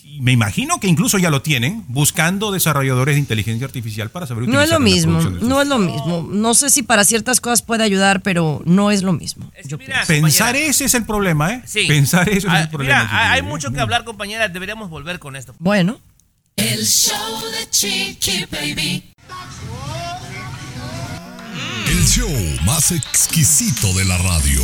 [0.04, 4.48] y me imagino que incluso ya lo tienen, buscando desarrolladores de inteligencia artificial para saber
[4.48, 6.28] No es lo utilizar mismo, no es lo mismo.
[6.30, 9.52] No sé si para ciertas cosas puede ayudar, pero no es lo mismo.
[9.66, 9.80] Yo.
[10.06, 11.64] Pensar ese es el problema, ¿eh?
[11.66, 11.86] Sí.
[11.88, 13.04] Pensar eso es Ah, el problema.
[13.04, 14.48] Mira, Chiqui hay mucho que hablar, compañera.
[14.48, 15.56] Deberíamos volver con esto.
[15.58, 16.00] Bueno.
[16.56, 19.04] El show de Chiqui Baby.
[22.04, 22.30] El show
[22.66, 24.62] más exquisito de la radio.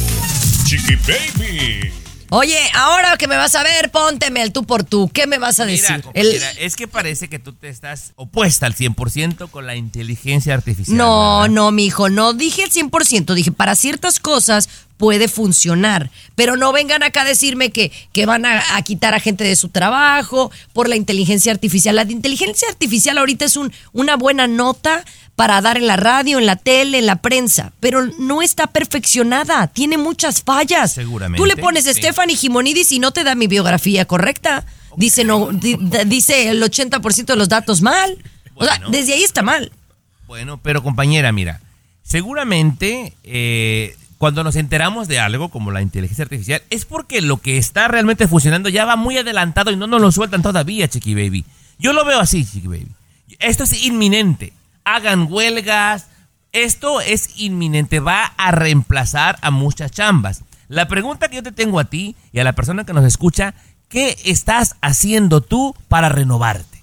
[0.65, 1.89] Chiqui Baby.
[2.31, 5.09] Oye, ahora que me vas a ver, pónteme el tú por tú.
[5.13, 6.01] ¿Qué me vas a Mira, decir?
[6.01, 10.97] compañera, es que parece que tú te estás opuesta al 100% con la inteligencia artificial.
[10.97, 11.55] No, ¿verdad?
[11.55, 14.67] no, mijo, no dije el 100%, dije para ciertas cosas
[14.99, 19.21] puede funcionar, pero no vengan acá a decirme que, que van a, a quitar a
[19.21, 21.95] gente de su trabajo por la inteligencia artificial.
[21.95, 25.05] La inteligencia artificial ahorita es un, una buena nota
[25.37, 29.67] para dar en la radio, en la tele, en la prensa, pero no está perfeccionada,
[29.67, 30.91] tiene muchas fallas.
[30.91, 31.93] Seguramente, Tú le pones sí.
[31.93, 34.65] Stephanie Gimonidis y no te da mi biografía correcta.
[34.97, 35.77] Dice, no, di-
[36.07, 38.17] dice el 80% de los datos mal.
[38.55, 38.89] O sea, Bueno.
[38.89, 39.71] desde ahí está mal.
[40.27, 41.61] Bueno, pero compañera, mira,
[42.03, 47.57] seguramente eh, cuando nos enteramos de algo como la inteligencia artificial es porque lo que
[47.57, 51.45] está realmente funcionando ya va muy adelantado y no nos lo sueltan todavía, Chiqui Baby.
[51.79, 52.91] Yo lo veo así, Chiqui Baby.
[53.39, 54.51] Esto es inminente.
[54.83, 56.07] Hagan huelgas.
[56.51, 58.01] Esto es inminente.
[58.01, 60.43] Va a reemplazar a muchas chambas.
[60.67, 63.53] La pregunta que yo te tengo a ti y a la persona que nos escucha,
[63.87, 66.78] ¿qué estás haciendo tú para renovarte?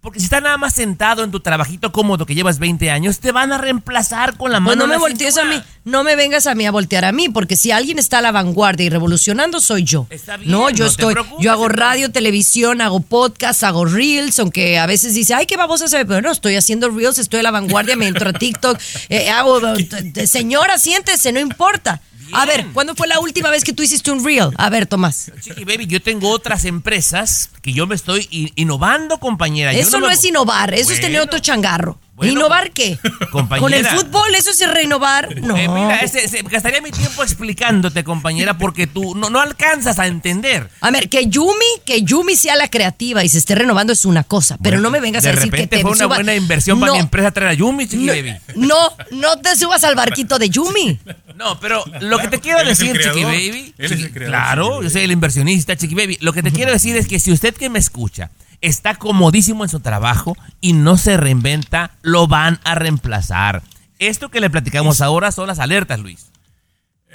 [0.00, 3.32] Porque si estás nada más sentado en tu trabajito cómodo que llevas 20 años, te
[3.32, 6.46] van a reemplazar con la Pues mano no me voltees a mí, no me vengas
[6.46, 9.60] a mí a voltear a mí, porque si alguien está a la vanguardia y revolucionando
[9.60, 10.06] soy yo.
[10.08, 14.78] Está bien, no, yo no estoy, yo hago radio, televisión, hago podcast, hago reels, aunque
[14.78, 17.42] a veces dice, ay, qué babosa se ve, pero no, estoy haciendo reels, estoy a
[17.42, 18.80] la vanguardia, me entro a TikTok,
[19.10, 19.60] eh, hago,
[20.24, 22.00] señora, siéntese, no importa.
[22.32, 24.50] A ver, ¿cuándo fue la última vez que tú hiciste un reel?
[24.56, 25.30] A ver, Tomás.
[25.40, 29.72] Chiqui Baby, yo tengo otras empresas que yo me estoy innovando, compañera.
[29.72, 31.98] Yo Eso no, me- es innovar, eso es tener otro changarro.
[32.20, 32.98] Bueno, ¿Innovar qué?
[33.32, 33.60] compañera.
[33.62, 35.40] Con el fútbol, eso es renovar.
[35.40, 35.56] No.
[35.56, 40.06] Eh, mira, ese- ese- gastaría mi tiempo explicándote, compañera, porque tú no, no alcanzas a
[40.06, 40.68] entender.
[40.82, 41.54] A ver, que Yumi,
[41.86, 45.00] que Yumi sea la creativa y se esté renovando es una cosa, pero no me
[45.00, 47.30] vengas de a decir que repente te fue una suba- buena inversión para mi empresa
[47.30, 48.34] traer a Yumi, Chiqui no, Baby.
[48.56, 48.76] no,
[49.12, 50.98] no te subas al barquito de Yumi.
[51.36, 53.24] No, pero lo que te quiero decir, Chiqui.
[53.24, 53.74] Baby.
[53.78, 56.18] Él es el Chiqui- creador, claro, yo soy el inversionista, Chiqui Baby.
[56.20, 58.30] Lo que te quiero decir es que si usted que me escucha
[58.60, 63.62] está comodísimo en su trabajo y no se reinventa, lo van a reemplazar.
[63.98, 66.30] Esto que le platicamos ahora son las alertas, Luis.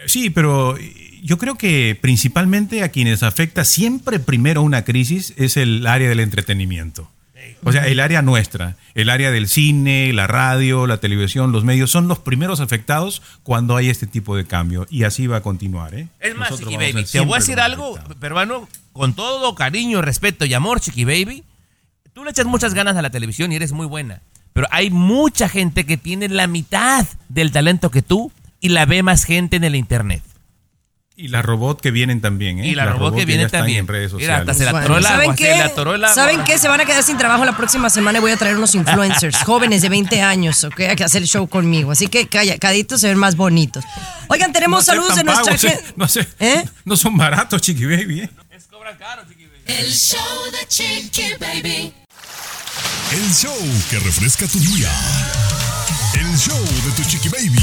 [0.06, 0.78] Sí, pero
[1.24, 6.20] yo creo que principalmente a quienes afecta siempre primero una crisis es el área del
[6.20, 7.10] entretenimiento.
[7.64, 11.92] O sea, el área nuestra, el área del cine, la radio, la televisión, los medios,
[11.92, 14.86] son los primeros afectados cuando hay este tipo de cambio.
[14.90, 16.08] Y así va a continuar, ¿eh?
[16.20, 20.46] Es más, Nosotros Chiqui Baby, te voy a decir algo, peruano, con todo cariño, respeto
[20.46, 21.44] y amor, Chiqui Baby.
[22.14, 24.22] Tú le echas muchas ganas a la televisión y eres muy buena.
[24.54, 28.32] Pero hay mucha gente que tiene la mitad del talento que tú
[28.62, 30.24] y la ve más gente en el internet.
[31.18, 32.68] Y las robot que vienen también, ¿eh?
[32.68, 33.80] Y la Las robot que vienen también.
[33.80, 34.50] en redes Mira, sociales.
[34.50, 35.54] hasta se la ¿Saben qué?
[35.74, 36.14] se la.
[36.14, 36.58] ¿Saben qué?
[36.58, 39.38] Se van a quedar sin trabajo la próxima semana y voy a traer unos influencers
[39.46, 40.82] jóvenes de 20 años, ¿ok?
[40.92, 41.92] A que hacer el show conmigo.
[41.92, 43.86] Así que calla, caditos se ven más bonitos.
[44.28, 45.70] Oigan, tenemos No saludos de nuestra pagos, ¿eh?
[45.70, 45.94] gente.
[45.96, 46.66] No, sé, ¿Eh?
[46.84, 48.30] no son baratos, Chiqui Baby, ¿eh?
[49.68, 50.20] El show
[50.52, 51.94] de Chiqui Baby.
[53.14, 53.56] El show
[53.90, 54.90] que refresca tu día.
[56.16, 57.60] El show de tu chiqui baby.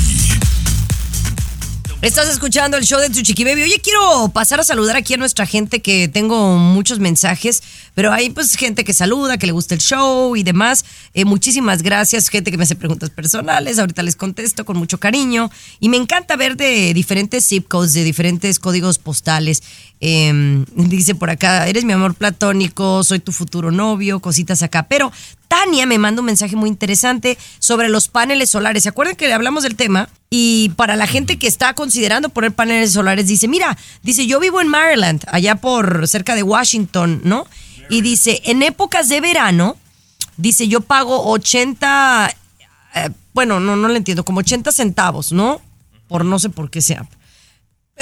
[2.03, 3.63] Estás escuchando el show de Tu Chiqui Baby.
[3.63, 7.63] Oye, quiero pasar a saludar aquí a nuestra gente que tengo muchos mensajes,
[7.95, 10.85] pero hay pues gente que saluda, que le gusta el show y demás.
[11.15, 13.79] Eh, muchísimas gracias, gente que me hace preguntas personales.
[13.79, 15.49] Ahorita les contesto con mucho cariño.
[15.79, 19.63] Y me encanta ver de diferentes zip codes, de diferentes códigos postales.
[20.05, 24.83] Eh, dice por acá, eres mi amor platónico, soy tu futuro novio, cositas acá.
[24.89, 25.13] Pero
[25.47, 28.83] Tania me manda un mensaje muy interesante sobre los paneles solares.
[28.83, 30.09] ¿Se acuerdan que le hablamos del tema?
[30.29, 34.61] Y para la gente que está considerando poner paneles solares, dice, mira, dice, yo vivo
[34.61, 37.47] en Maryland, allá por cerca de Washington, ¿no?
[37.89, 39.77] Y dice, en épocas de verano,
[40.37, 42.35] dice, yo pago 80,
[42.97, 45.61] eh, bueno, no, no le entiendo, como 80 centavos, ¿no?
[46.09, 47.07] Por no sé por qué sea.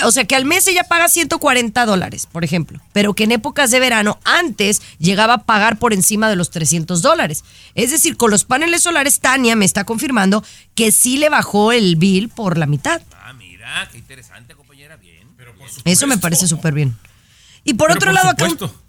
[0.05, 3.71] O sea que al mes ella paga 140 dólares, por ejemplo, pero que en épocas
[3.71, 7.45] de verano antes llegaba a pagar por encima de los 300 dólares.
[7.75, 11.97] Es decir, con los paneles solares, Tania me está confirmando que sí le bajó el
[11.97, 13.03] bill por la mitad.
[13.23, 14.97] Ah, mira, qué interesante, compañera.
[14.97, 15.27] Bien.
[15.37, 16.97] Pero por Eso me parece súper bien.
[17.65, 18.49] Y por Pero otro por lado, acá...
[18.49, 18.83] supuesto.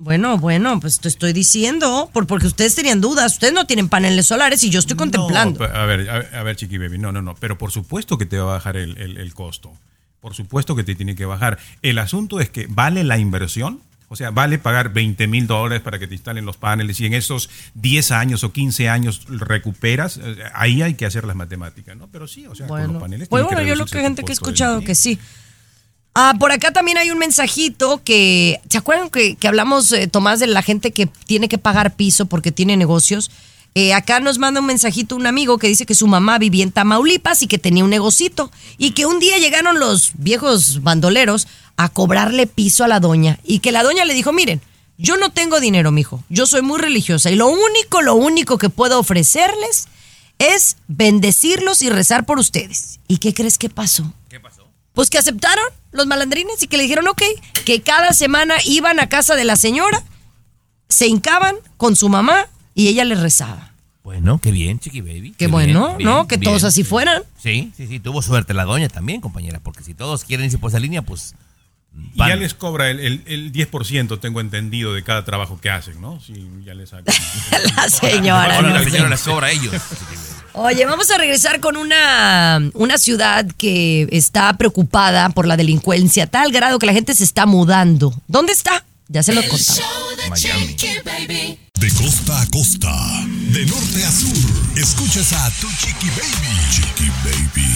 [0.00, 4.26] Bueno, bueno, pues te estoy diciendo, por, porque ustedes tenían dudas, ustedes no tienen paneles
[4.26, 5.58] solares y yo estoy contemplando.
[5.58, 8.16] No, a ver, a ver, a ver, Chiqui Baby, no, no, no, pero por supuesto
[8.16, 9.72] que te va a bajar el, el- el costo.
[10.20, 11.58] Por supuesto que te tiene que bajar.
[11.82, 13.80] El asunto es que vale la inversión.
[14.10, 17.12] O sea, vale pagar 20 mil dólares para que te instalen los paneles y en
[17.12, 22.08] esos 10 años o 15 años recuperas, eh, ahí hay que hacer las matemáticas, ¿no?
[22.10, 23.28] Pero sí, o sea, con los Bueno, paneles...
[23.28, 25.18] bueno, tiene yo lo que gente que he escuchado que sí.
[26.14, 30.40] Ah, por acá también hay un mensajito que, ¿se acuerdan que, que hablamos, eh, Tomás,
[30.40, 33.30] de la gente que tiene que pagar piso porque tiene negocios?
[33.74, 36.72] Eh, acá nos manda un mensajito un amigo que dice que su mamá vivía en
[36.72, 41.46] Tamaulipas y que tenía un negocito y que un día llegaron los viejos bandoleros
[41.76, 44.60] a cobrarle piso a la doña y que la doña le dijo, miren,
[44.96, 48.68] yo no tengo dinero, mijo, yo soy muy religiosa y lo único, lo único que
[48.68, 49.86] puedo ofrecerles
[50.38, 52.98] es bendecirlos y rezar por ustedes.
[53.06, 54.12] ¿Y qué crees que pasó?
[54.28, 54.66] ¿Qué pasó?
[54.92, 57.22] Pues que aceptaron los malandrines y que le dijeron, ok,
[57.64, 60.02] que cada semana iban a casa de la señora,
[60.88, 62.48] se hincaban con su mamá
[62.78, 63.72] y ella les rezaba.
[64.04, 65.34] Bueno, qué bien, Chiqui Baby.
[65.36, 66.28] Qué bueno, ¿no?
[66.28, 67.24] Que todos así fueran.
[67.36, 70.70] Sí, sí, sí, tuvo suerte la doña también, compañera, porque si todos quieren irse por
[70.70, 71.34] esa línea, pues...
[72.14, 76.00] Y ya les cobra el, el, el 10%, tengo entendido, de cada trabajo que hacen,
[76.00, 76.20] ¿no?
[76.20, 77.12] Sí, ya les sacan.
[77.76, 78.56] La señora.
[78.56, 79.74] Ahora no la señora les cobra a ellos.
[80.52, 86.26] Oye, vamos a regresar con una, una ciudad que está preocupada por la delincuencia, a
[86.28, 88.14] tal grado que la gente se está mudando.
[88.28, 88.84] ¿Dónde está?
[89.10, 89.80] Ya se lo contamos.
[90.28, 90.76] Miami.
[91.80, 92.94] De costa a costa,
[93.26, 96.70] de norte a sur, escuchas a tu chiqui baby.
[96.70, 97.68] Chiqui baby.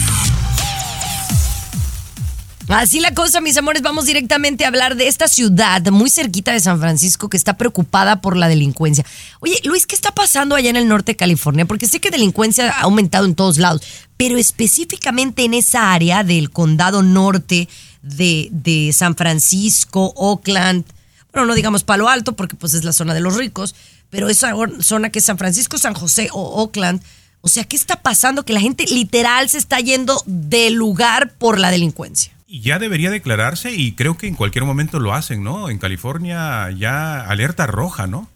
[2.67, 6.59] Así la cosa, mis amores, vamos directamente a hablar de esta ciudad muy cerquita de
[6.59, 9.03] San Francisco que está preocupada por la delincuencia.
[9.39, 11.65] Oye, Luis, ¿qué está pasando allá en el norte de California?
[11.65, 13.81] Porque sé que delincuencia ha aumentado en todos lados,
[14.17, 17.67] pero específicamente en esa área del condado norte
[18.03, 20.85] de, de San Francisco, Oakland,
[21.33, 23.75] bueno, no digamos Palo Alto porque pues es la zona de los ricos,
[24.09, 27.01] pero esa zona que es San Francisco, San José o Oakland.
[27.41, 28.45] O sea, ¿qué está pasando?
[28.45, 32.31] Que la gente literal se está yendo del lugar por la delincuencia.
[32.47, 35.69] Y ya debería declararse y creo que en cualquier momento lo hacen, ¿no?
[35.69, 38.29] En California ya alerta roja, ¿no?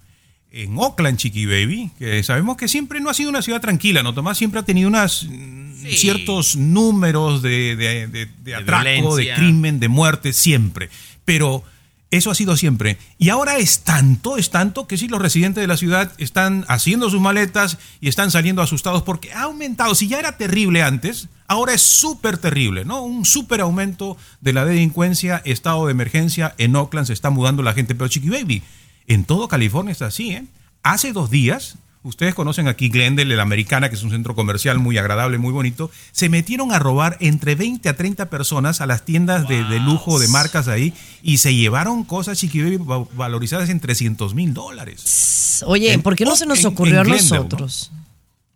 [0.52, 4.14] En Oakland, Chiqui Baby, que sabemos que siempre no ha sido una ciudad tranquila, ¿no?
[4.16, 5.98] Tomás siempre ha tenido unas mm, Sí.
[5.98, 10.89] ciertos números de, de- de- de atraco, de crimen, de muerte, siempre.
[11.24, 11.64] Pero
[12.10, 12.97] eso ha sido siempre.
[13.18, 17.10] Y ahora es tanto, es tanto que sí, los residentes de la ciudad están haciendo
[17.10, 19.93] sus maletas y están saliendo asustados porque ha aumentado.
[19.93, 23.01] Si ya era terrible antes, ahora es súper terrible, ¿no?
[23.01, 26.55] Un súper aumento de la delincuencia, estado de emergencia.
[26.58, 27.93] En Oakland se está mudando la gente.
[27.93, 28.64] Pero Chiqui Baby,
[29.08, 30.45] en todo California está así, ¿eh?
[30.84, 31.78] Hace dos días,
[32.08, 35.91] ustedes conocen aquí Glendale, la americana, que es un centro comercial muy agradable, muy bonito,
[36.12, 40.20] se metieron a robar entre 20 a 30 personas a las tiendas de, de lujo
[40.20, 45.64] de marcas ahí y se llevaron cosas Chiqui Baby va- valorizadas en 300 mil dólares.
[45.66, 47.91] Oye, En- ¿por qué no se nos ocurrió a en nosotros?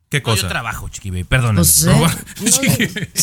[0.09, 0.49] ¿Qué No, yo cosa?
[0.49, 1.57] trabajo, Chiqui Baby, perdóname.
[1.59, 1.93] Pues, ¿eh?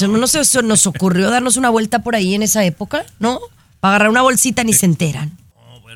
[0.00, 3.04] No, no, no se se nos ocurrió darnos una vuelta por ahí en esa época,
[3.18, 3.40] ¿no?
[3.80, 5.36] Para agarrar una bolsita ni se enteran.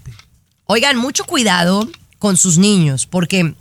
[0.66, 3.54] Oigan, mucho cuidado con sus niños, porque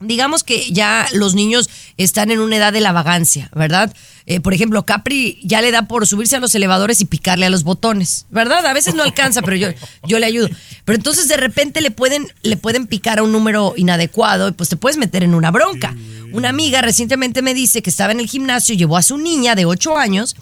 [0.00, 3.94] digamos que ya los niños están en una edad de la vagancia, ¿verdad?
[4.26, 7.50] Eh, por ejemplo, Capri ya le da por subirse a los elevadores y picarle a
[7.50, 8.66] los botones, ¿verdad?
[8.66, 9.68] A veces no alcanza, pero yo,
[10.06, 10.48] yo le ayudo.
[10.84, 14.68] Pero entonces de repente le pueden, le pueden picar a un número inadecuado y pues
[14.68, 15.94] te puedes meter en una bronca.
[16.32, 19.64] Una amiga recientemente me dice que estaba en el gimnasio, llevó a su niña de
[19.64, 20.36] 8 años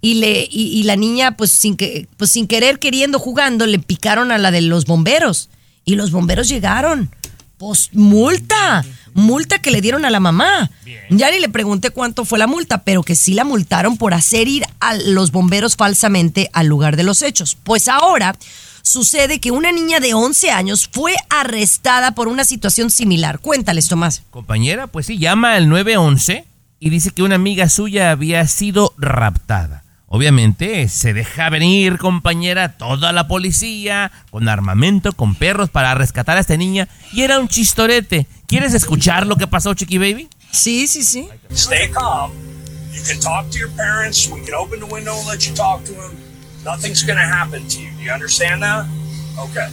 [0.00, 3.78] y le y, y la niña pues sin que pues sin querer queriendo jugando le
[3.80, 5.50] picaron a la de los bomberos
[5.84, 7.10] y los bomberos llegaron
[7.58, 8.84] pues multa.
[9.14, 10.70] Multa que le dieron a la mamá.
[11.10, 14.48] Ya ni le pregunté cuánto fue la multa pero que sí la multaron por hacer
[14.48, 17.56] ir a los bomberos falsamente al lugar de los hechos.
[17.62, 18.36] Pues ahora
[18.82, 23.40] sucede que una niña de 11 años fue arrestada por una situación similar.
[23.40, 24.22] Cuéntales Tomás.
[24.30, 26.46] Compañera, pues sí, llama al 911
[26.80, 29.82] y dice que una amiga suya había sido raptada.
[30.10, 36.40] Obviamente se deja venir, compañera, toda la policía, con armamento, con perros para rescatar a
[36.40, 36.88] esta niña.
[37.12, 38.26] Y era un chistorete.
[38.46, 40.28] ¿Quieres escuchar lo que pasó, Chiqui Baby?
[40.50, 41.28] Sí, sí, sí.
[41.50, 42.32] Stay calm.
[42.90, 44.28] You can talk to your parents.
[44.28, 46.16] We can open the window and let you talk to them.
[46.64, 47.90] Nothing's going to happen to you.
[47.98, 48.86] Do you understand that?
[49.38, 49.68] Okay.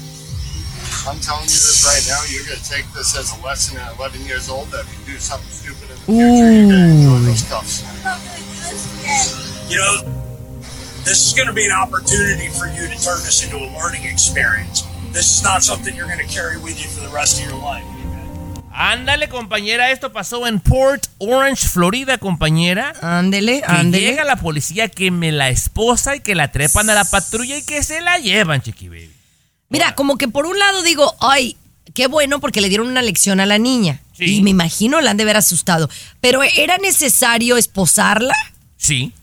[1.07, 2.21] I'm telling you this right now.
[2.29, 5.13] You're going to take this as a lesson at 11 years old that if you
[5.13, 7.83] do something stupid in the future, you're going to enjoy those cuffs.
[9.69, 10.24] You know,
[11.05, 14.03] this is going to be an opportunity for you to turn this into a learning
[14.05, 14.83] experience.
[15.13, 17.57] This is not something you're going to carry with you for the rest of your
[17.61, 17.83] life.
[18.77, 22.91] Ándale, compañera, esto pasó en Port Orange, Florida, compañera.
[23.01, 24.05] Ándele, Que ándele.
[24.05, 27.63] llega la policía que me la esposa y que la trepan a la patrulla y
[27.63, 29.11] que se la llevan, Chiqui Baby.
[29.69, 31.55] Mira, como que por un lado digo, ay,
[31.93, 34.01] qué bueno porque le dieron una lección a la niña.
[34.19, 35.89] Y me imagino la han de haber asustado.
[36.19, 38.33] Pero ¿era necesario esposarla?
[38.75, 39.13] Sí,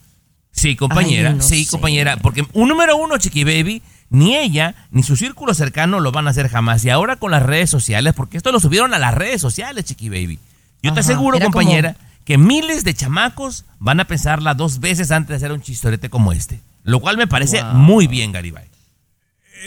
[0.53, 1.71] sí, compañera, Ay, no sí, sé.
[1.71, 2.15] compañera.
[2.17, 6.29] Porque un número uno, Chiqui Baby, ni ella ni su círculo cercano lo van a
[6.29, 6.85] hacer jamás.
[6.85, 10.07] Y ahora con las redes sociales, porque esto lo subieron a las redes sociales, Chiqui
[10.09, 10.39] Baby.
[10.81, 11.95] Yo te aseguro, era compañera,
[12.25, 16.31] que miles de chamacos van a pensarla dos veces antes de hacer un chistorete como
[16.31, 16.59] este.
[16.83, 17.73] Lo cual me parece Wow.
[17.73, 18.65] muy bien, Garibay.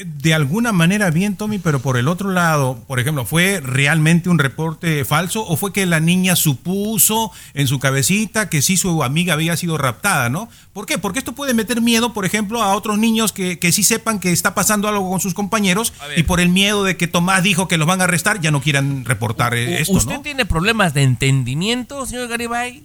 [0.04, 4.38] De alguna manera bien, Tommy, pero por el otro lado, por ejemplo, ¿fue realmente un
[4.38, 9.34] reporte falso o fue que la niña supuso en su cabecita que sí su amiga
[9.34, 10.48] había sido raptada, ¿no?
[10.72, 10.98] ¿Por qué?
[10.98, 14.32] Porque esto puede meter miedo, por ejemplo, a otros niños que, que sí sepan que
[14.32, 17.78] está pasando algo con sus compañeros y por el miedo de que Tomás dijo que
[17.78, 20.22] los van a arrestar, ya no quieran reportar eh, esto, ¿Usted ¿no?
[20.22, 22.84] tiene problemas de entendimiento, señor Garibay?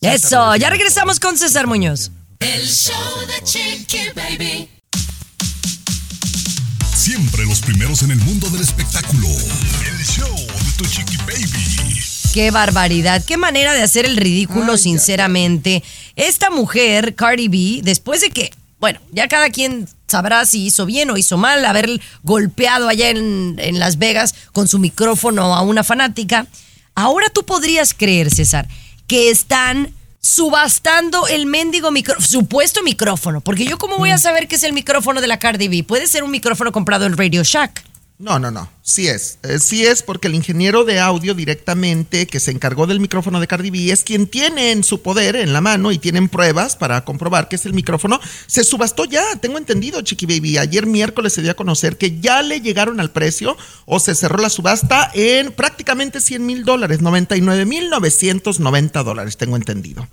[0.02, 2.10] Eso, ya regresamos con César Muñoz.
[2.40, 4.66] El show de Chiqui Baby.
[6.94, 9.28] Siempre los primeros en el mundo del espectáculo.
[9.28, 12.00] El show de tu chiqui baby.
[12.32, 15.82] Qué barbaridad, qué manera de hacer el ridículo, sinceramente.
[16.16, 21.10] Esta mujer, Cardi B, después de que, bueno, ya cada quien sabrá si hizo bien
[21.10, 25.84] o hizo mal haber golpeado allá en, en Las Vegas con su micrófono a una
[25.84, 26.46] fanática,
[26.94, 28.66] ahora tú podrías creer, César,
[29.06, 34.56] que están subastando el mendigo micrófono, supuesto micrófono, porque yo cómo voy a saber que
[34.56, 37.89] es el micrófono de la Cardi B, puede ser un micrófono comprado en Radio Shack.
[38.20, 38.68] No, no, no.
[38.82, 39.38] Sí es.
[39.44, 43.46] Eh, sí es porque el ingeniero de audio directamente que se encargó del micrófono de
[43.46, 47.02] Cardi B es quien tiene en su poder, en la mano, y tienen pruebas para
[47.06, 48.20] comprobar que es el micrófono.
[48.46, 50.58] Se subastó ya, tengo entendido, Chiqui Baby.
[50.58, 53.56] Ayer miércoles se dio a conocer que ya le llegaron al precio
[53.86, 59.56] o se cerró la subasta en prácticamente 100 mil dólares, 99 mil 990 dólares, tengo
[59.56, 60.06] entendido.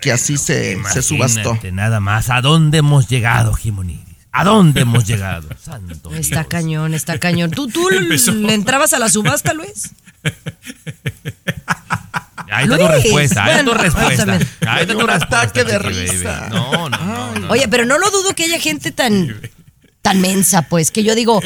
[0.00, 1.56] que así se, se subastó.
[1.72, 2.28] Nada más.
[2.28, 4.15] ¿A dónde hemos llegado, Jimonidis?
[4.38, 5.48] ¿A dónde hemos llegado?
[5.62, 6.46] Santo Está Dios.
[6.48, 7.50] cañón, está cañón.
[7.50, 8.32] ¿Tú, tú Empezó.
[8.32, 9.90] le entrabas a la subasta, Luis?
[12.48, 14.26] Ahí está tu Luis, respuesta, ahí está tu bueno, respuesta.
[14.26, 14.50] también.
[14.68, 15.40] Ahí está tu Un respuesta.
[15.42, 16.06] ataque de Chiqui Baby.
[16.10, 16.48] risa.
[16.50, 17.50] No, no, no, no.
[17.50, 19.40] Oye, pero no lo dudo que haya gente tan,
[20.00, 21.42] tan mensa, pues, que yo digo,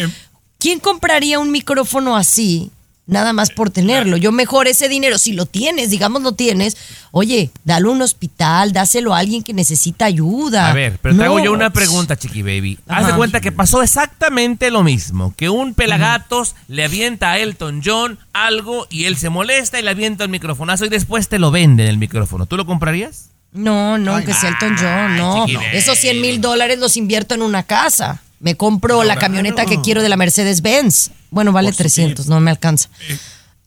[0.59, 2.71] ¿quién compraría un micrófono así?
[3.11, 4.17] Nada más por tenerlo.
[4.17, 6.77] Yo mejor ese dinero, si lo tienes, digamos lo tienes,
[7.11, 10.71] oye, dalo a un hospital, dáselo a alguien que necesita ayuda.
[10.71, 12.79] A ver, pero te hago yo una pregunta, Chiqui Baby.
[12.87, 15.35] Haz de cuenta que pasó exactamente lo mismo.
[15.37, 19.91] Que un pelagatos le avienta a Elton John algo y él se molesta y le
[19.91, 22.47] avienta el microfonazo y después te lo venden el micrófono.
[22.47, 23.31] ¿Tú lo comprarías?
[23.53, 25.47] No, no, que sea Elton John, no.
[25.47, 28.23] chiqui, Esos 100 mil dólares los invierto en una casa.
[28.41, 31.11] Me compro la camioneta que quiero de la Mercedes-Benz.
[31.31, 32.89] Bueno, vale 300, no me alcanza.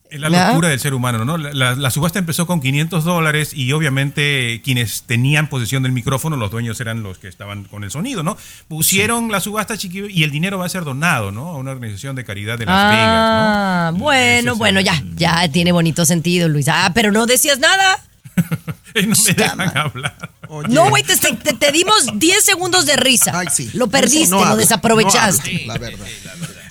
[0.09, 0.49] Es la ¿Ya?
[0.49, 1.37] locura del ser humano, ¿no?
[1.39, 6.35] La, la- la subasta empezó con 500 dólares y obviamente quienes tenían posesión del micrófono,
[6.35, 8.37] los dueños eran los que estaban con el sonido, ¿no?
[8.67, 11.49] Pusieron la subasta chiqui y el dinero va a ser donado, ¿no?
[11.49, 16.47] A una organización de caridad de Las Ah, bueno, bueno, ya, ya tiene bonito sentido,
[16.47, 16.67] Luis.
[16.67, 17.99] Ah, pero no decías nada.
[18.95, 19.15] ¿no?
[19.25, 20.29] Me dejan hablar.
[20.69, 23.31] No, güey, te, te- te dimos 10 segundos de risa.
[23.73, 25.65] Lo perdiste, No lo desaprovechaste.
[25.65, 26.07] no hablo, la verdad.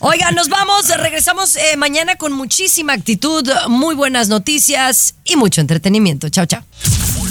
[0.00, 6.28] Oigan, nos vamos, regresamos eh, mañana con muchísima actitud, muy buenas noticias y mucho entretenimiento.
[6.28, 6.62] Chao, chao.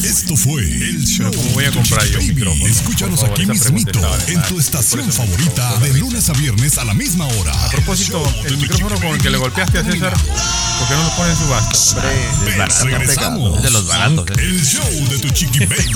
[0.03, 1.31] Esto fue el show.
[1.35, 2.35] ¿Cómo voy a de comprar yo un Baby.
[2.35, 2.67] micrófono?
[2.67, 7.25] Escúchanos favor, aquí mismito, en tu estación favorita, de lunes a viernes a la misma
[7.27, 7.51] hora.
[7.65, 11.09] A propósito, el micrófono con el que le golpeaste a César, ¿por qué no lo
[11.15, 12.01] pones en subasta?
[12.45, 13.57] Ven, regresamos.
[13.57, 14.25] Es de los baratos.
[14.31, 14.33] ¿eh?
[14.39, 15.93] El show de tu chiqui baby.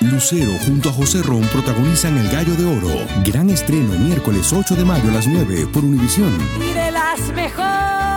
[0.00, 3.06] Lucero junto a José Ron protagonizan El Gallo de Oro.
[3.24, 6.32] Gran estreno miércoles 8 de mayo a las 9 por Univisión.
[6.58, 8.09] y de las mejores.